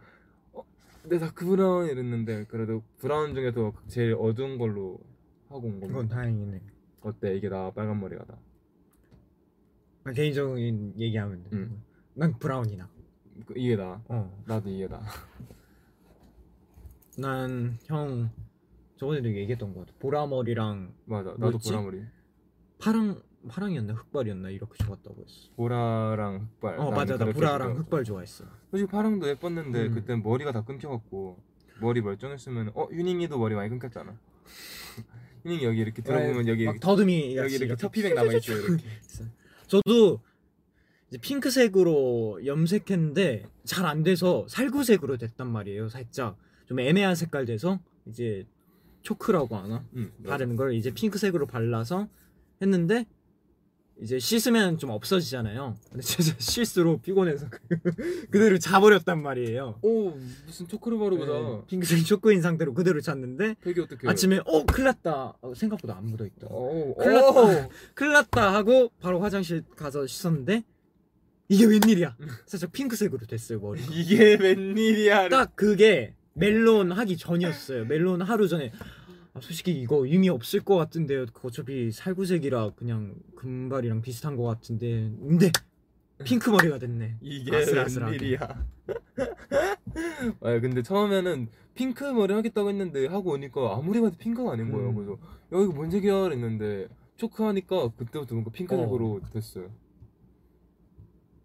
[0.54, 0.64] 어,
[1.04, 5.00] 내 dark brown 이랬는데 그래도 brown 중에서 제일 어두운 걸로
[5.50, 5.88] 하고 온 겁니다.
[5.88, 6.62] 그건 다행이네
[7.02, 8.38] 어때 이게 나 빨간 머리가 나.
[10.06, 11.50] 아, 개인적인 얘기하면 돼.
[11.54, 11.84] 음.
[12.14, 12.90] 난 brown이 나.
[13.46, 14.02] 그- 이게 나.
[14.08, 14.44] 어.
[14.46, 15.02] 나도 이게 나.
[17.18, 18.30] 난 형
[18.98, 19.94] 저번에도 얘기했던 것 같아.
[20.00, 21.30] 보라 머리랑 맞아.
[21.32, 21.70] 나도 뭐였지?
[21.72, 22.04] 보라 머리.
[22.80, 25.50] 파랑 파랑이었나 흑발이었나 이렇게 좋았다고 했어.
[25.56, 26.76] 보라랑 흑발.
[26.80, 27.78] 어 나는 맞아 나 그렇게 보라랑.
[27.78, 28.46] 흑발 좋아했어.
[28.72, 29.94] 솔직히 파랑도 예뻤는데 음.
[29.94, 31.42] 그때 머리가 다 끊겨갖고
[31.82, 34.18] 머리 멀쩡했으면 어 휴닝이도 머리 많이 끊겼잖아.
[35.44, 38.58] 휴닝이 여기 이렇게 들어보면 여기 막 더듬이 여기 이렇게 터피백 남아 있어요.
[38.58, 38.84] 이렇게.
[39.68, 40.20] 저도
[41.10, 45.90] 이제 핑크색으로 염색했는데 잘 안 돼서 살구색으로 됐단 말이에요.
[45.90, 48.46] 살짝 좀 애매한 색깔 돼서 이제
[49.02, 50.12] 초크라고 하나 응.
[50.18, 50.30] 맞아.
[50.32, 52.08] 바르는 걸 이제 핑크색으로 발라서
[52.62, 53.06] 했는데
[54.02, 55.76] 이제 씻으면 좀 없어지잖아요.
[55.90, 59.78] 근데 진짜 실수로 피곤해서 그- 그대로 자버렸단 말이에요.
[59.82, 60.12] 오
[60.46, 61.32] 무슨 초크를 바르고자.
[61.34, 64.08] 네, 핑크색 초크인 상태로 그대로 잤는데 되게 어떻게?
[64.08, 66.96] 아침에 어 큰일났다 어, 생각보다 안 묻어있다 오.
[66.96, 67.30] 큰일 났다.
[67.68, 67.70] 오.
[67.94, 70.64] 큰일났다 하고 바로 화장실 가서 씻었는데
[71.50, 75.28] 이게 웬일이야 살짝 핑크색으로 됐어요 머리 이게 웬일이야.
[75.30, 78.86] 딱 그게 멜론 하기 전이었어요 멜론 하루 전에 아,
[79.42, 85.52] 솔직히 이거 의미 없을 것 같은데요 그거 어차피 살구색이라 그냥 금발이랑 비슷한 것 같은데 근데
[86.26, 87.52] 핑크 머리가 됐네 이게.
[87.52, 88.40] 웬일이야.
[90.42, 94.90] 아 근데 처음에는 핑크 머리 하겠다고 했는데 하고 오니까 아무리 봐도 핑크가 아닌 거예요.
[94.90, 94.96] 음.
[94.96, 99.70] 그래서 야 이거 뭔 색이야 그랬는데 초크 하니까 그때부터 뭔가 핑크색으로 됐어요.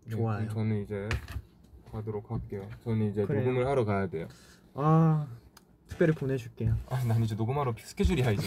[0.05, 0.49] 네, 좋아요.
[0.49, 1.09] 저는 이제
[1.93, 2.69] 가도록 할게요.
[2.83, 3.43] 저는 이제 그래요.
[3.45, 4.27] 녹음을 하러 가야 돼요.
[4.75, 5.27] 아
[5.95, 8.43] 특별히 보내줄게요 아, 난 이제 녹음하러 스케줄이야 이제.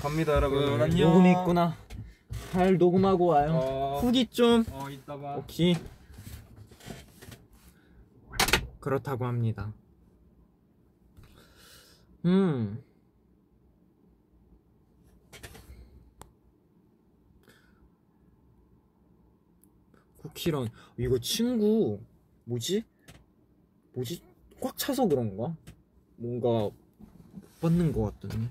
[0.00, 0.62] 갑니다 여러분.
[0.74, 1.08] 음, 안녕.
[1.08, 1.74] 녹음이 있구나
[2.52, 5.36] 잘 녹음하고 와요 어, 후기 좀 어 이따 봐.
[5.36, 5.74] 오케이
[8.78, 9.72] 그렇다고 합니다.
[12.26, 12.82] 음.
[20.18, 20.68] 쿠키런
[20.98, 22.00] 이거 친구
[22.44, 22.84] 뭐지?
[23.94, 24.22] 뭐지?
[24.60, 25.56] 꽉 차서 그런가?
[26.16, 26.74] 뭔가 못
[27.60, 28.48] 받는 것 같더니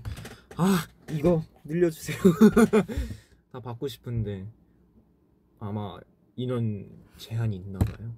[0.57, 2.18] 아 이거 늘려주세요.
[3.51, 4.47] 다 받고 싶은데
[5.59, 5.99] 아마
[6.36, 8.13] 인원 제한이 있나 봐요.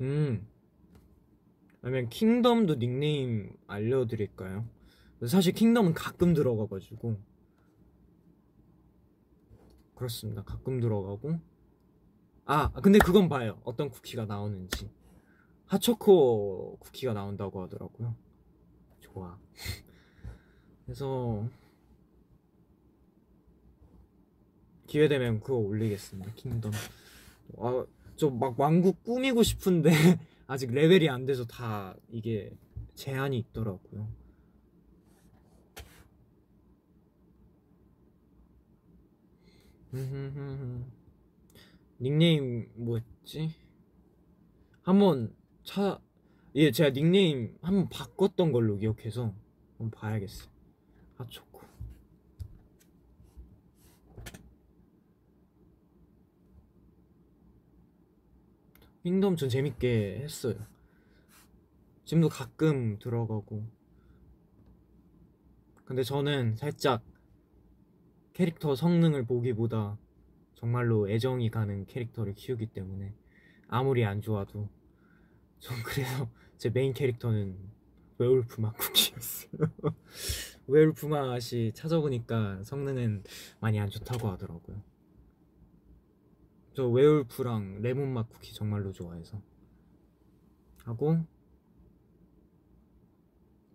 [0.00, 0.46] 음.
[1.82, 4.66] 아니면 킹덤도 닉네임 알려드릴까요?
[5.26, 7.18] 사실 킹덤은 가끔 들어가가지고
[9.94, 10.42] 그렇습니다.
[10.42, 11.38] 가끔 들어가고
[12.46, 13.60] 아 근데 그건 봐요.
[13.64, 14.90] 어떤 쿠키가 나오는지
[15.66, 18.14] 핫초코 쿠키가 나온다고 하더라고요.
[19.00, 19.38] 좋아.
[20.84, 21.48] 그래서
[24.86, 26.32] 기회 되면 그거 올리겠습니다.
[26.34, 26.72] 킹덤.
[27.58, 27.86] 아,
[28.16, 29.90] 저막 왕국 꾸미고 싶은데
[30.46, 32.52] 아직 레벨이 안 돼서 다 이게
[32.94, 34.06] 제한이 있더라고요.
[42.04, 43.48] 닉네임 뭐였지?
[44.82, 45.98] 한번 차,
[46.54, 49.34] 예, 제가 닉네임 한번 바꿨던 걸로 기억해서
[49.78, 50.50] 한번 봐야겠어요.
[51.16, 51.62] 핫초코.
[59.02, 60.56] 킹덤 전 재밌게 했어요.
[62.04, 63.66] 지금도 가끔 들어가고.
[65.86, 67.02] 근데 저는 살짝
[68.34, 69.96] 캐릭터 성능을 보기보다
[70.64, 73.12] 정말로 애정이 가는 캐릭터를 키우기 때문에
[73.68, 74.70] 아무리 안 좋아도
[75.58, 77.58] 전 그래서 제 메인 캐릭터는
[78.16, 79.50] 웨어울프 맛 쿠키였어요.
[80.66, 83.24] 웨어울프 맛이 찾아보니까 성능은
[83.60, 84.82] 많이 안 좋다고 하더라고요.
[86.72, 89.42] 저 웨울프랑 레몬 맛 쿠키 정말로 좋아해서
[90.84, 91.26] 하고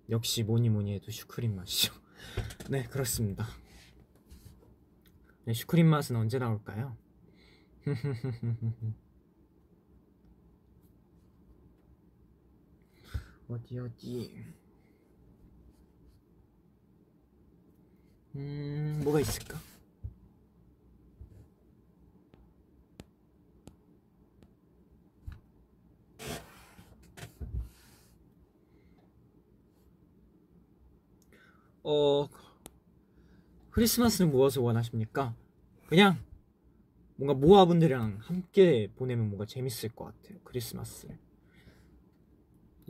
[0.09, 1.93] 역시 뭐니 뭐니 해도 슈크림 맛이죠.
[2.71, 3.45] 네 그렇습니다.
[5.49, 6.95] 네, 슈크림 맛은 언제 나올까요?
[13.49, 14.45] 어디 어디
[18.35, 19.59] 음 뭐가 있을까?
[31.81, 32.29] 어
[33.79, 35.33] 크리스마스는 무엇을 원하십니까?
[35.87, 36.21] 그냥
[37.15, 41.17] 뭔가 모아분들이랑 함께 보내면 뭔가 재밌을 것 같아요 크리스마스를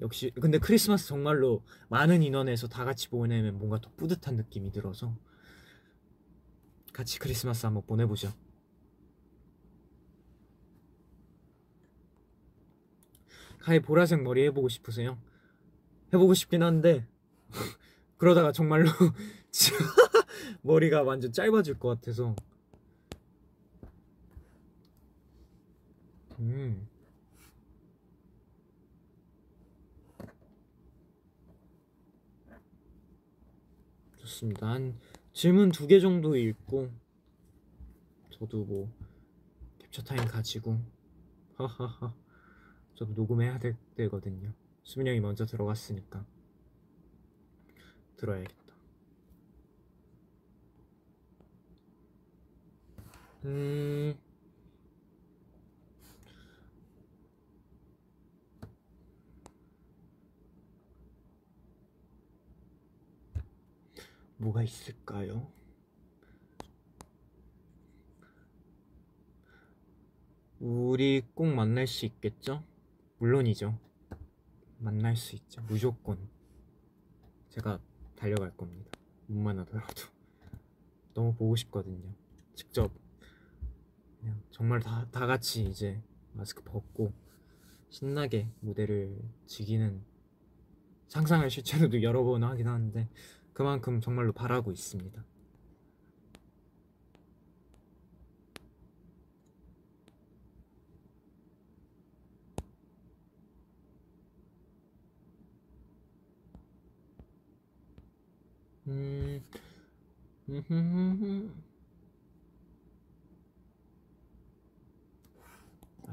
[0.01, 5.15] 역시 근데 크리스마스 정말로 많은 인원에서 다 같이 보내면 뭔가 더 뿌듯한 느낌이 들어서
[6.91, 8.33] 같이 크리스마스 한번 보내보죠
[13.59, 15.19] 가히 보라색 머리 해보고 싶으세요?
[16.13, 17.07] 해보고 싶긴 한데
[18.17, 18.89] 그러다가 정말로
[20.61, 22.35] 머리가 완전 짧아질 것 같아서.
[26.39, 26.87] 음.
[34.17, 34.67] 좋습니다.
[34.67, 34.99] 한
[35.33, 36.89] 질문 두 개 정도 읽고
[38.31, 38.89] 저도 뭐
[39.79, 40.79] 캡처 타임 가지고.
[41.55, 42.13] 하하하.
[42.95, 44.53] 저도 녹음해야 될 때거든요.
[44.83, 46.25] 수민 형이 먼저 들어갔으니까.
[48.17, 48.58] 들어야겠다
[53.45, 54.15] 음
[64.37, 65.51] 뭐가 있을까요?
[70.59, 72.63] 우리 꼭 만날 수 있겠죠?
[73.17, 73.77] 물론이죠.
[74.77, 75.61] 만날 수 있죠.
[75.67, 76.17] 무조건.
[77.49, 77.79] 제가
[78.15, 78.89] 달려갈 겁니다.
[79.27, 80.03] 못 만나더라도.
[81.13, 82.13] 너무 보고 싶거든요.
[82.55, 82.91] 직접.
[84.19, 86.01] 그냥 정말 다, 다 같이 이제
[86.33, 87.13] 마스크 벗고
[87.89, 89.17] 신나게 무대를
[89.47, 90.03] 즐기는
[91.07, 93.09] 상상을 실제로도 여러 번 하긴 하는데
[93.53, 95.23] 그만큼 정말로 바라고 있습니다.
[108.87, 109.43] 음,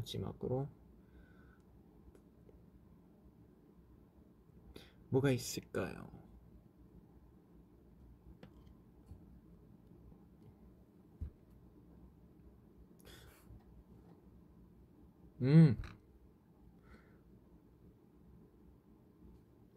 [0.07, 0.69] 마지막으로
[5.09, 6.09] 뭐가 있을까요?
[15.43, 15.77] 음.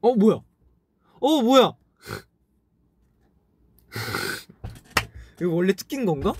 [0.01, 0.41] 어 뭐야?
[1.19, 1.73] 어 뭐야?
[5.41, 6.33] 이거 원래 뜯긴 건가?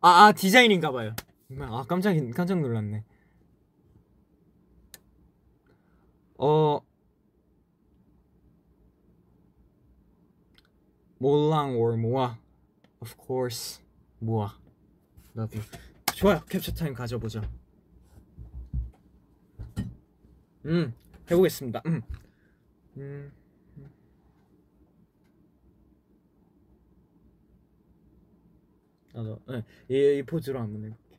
[0.00, 1.14] 아, 아 디자인인가 봐요.
[1.60, 3.04] 아 깜짝 깜짝 놀랐네.
[6.38, 6.80] 어
[11.18, 12.38] 몰랑 or 모아.
[13.00, 13.82] Of course
[14.20, 14.56] 모아.
[15.36, 15.64] love you
[16.14, 17.42] 좋아요 캡처 타임 가져보죠
[20.66, 20.94] 음
[21.30, 21.82] 해보겠습니다.
[21.86, 22.02] 음.
[22.96, 23.32] 음.
[29.12, 31.18] 나도 네, 이, 이 포즈로 한번 해볼게.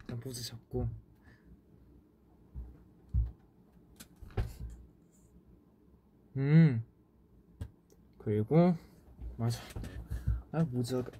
[0.00, 0.88] 일단 포즈 잡고.
[6.38, 6.82] 음.
[8.16, 8.74] 그리고
[9.36, 9.60] 맞아.
[10.50, 11.10] 아 모자가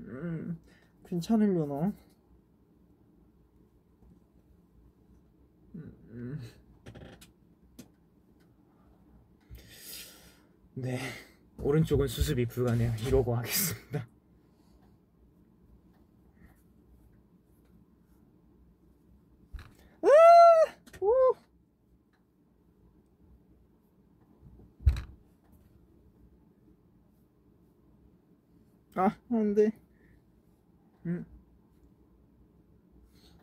[0.00, 0.58] 음
[1.06, 1.92] 괜찮으려나?
[5.74, 6.40] 음, 음.
[10.74, 10.98] 네.
[11.58, 12.94] 오른쪽은 수습이 불가네요.
[13.06, 14.17] 이러고 하겠습니다
[28.98, 29.70] 아, 안 돼.
[31.06, 31.24] 음.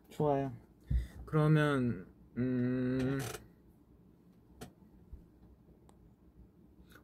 [0.10, 0.52] 좋아요.
[1.26, 3.20] 그러면, 음.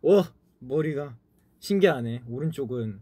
[0.01, 0.21] 오!
[0.59, 1.17] 머리가
[1.59, 2.23] 신기하네.
[2.27, 3.01] 오른쪽은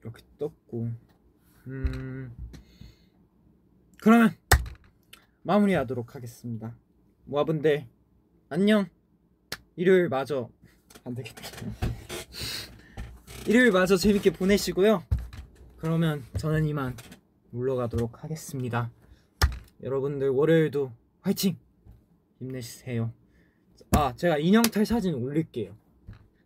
[0.00, 0.90] 이렇게 떴고.
[1.66, 2.34] 음.
[4.00, 4.30] 그러면
[5.42, 6.74] 마무리하도록 하겠습니다.
[7.26, 7.86] 모아분들,
[8.48, 8.86] 안녕!
[9.76, 10.48] 일요일 마저
[11.04, 11.97] 안 되겠다.
[13.48, 15.02] 일요일 마저 재밌게 보내시고요.
[15.78, 16.94] 그러면 저는 이만
[17.48, 18.90] 물러가도록 하겠습니다.
[19.82, 20.92] 여러분들 월요일도
[21.22, 21.56] 화이팅!
[22.38, 23.10] 힘내세요.
[23.92, 25.74] 아 제가 인형탈 사진 올릴게요.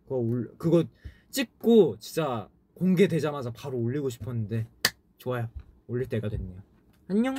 [0.05, 0.85] 그거 올 그거
[1.29, 4.65] 찍고 진짜 공개되자마자 바로 올리고 싶었는데
[5.17, 5.49] 좋아요.
[5.87, 6.63] 올릴 때가 됐네요.
[7.09, 7.35] 안녕.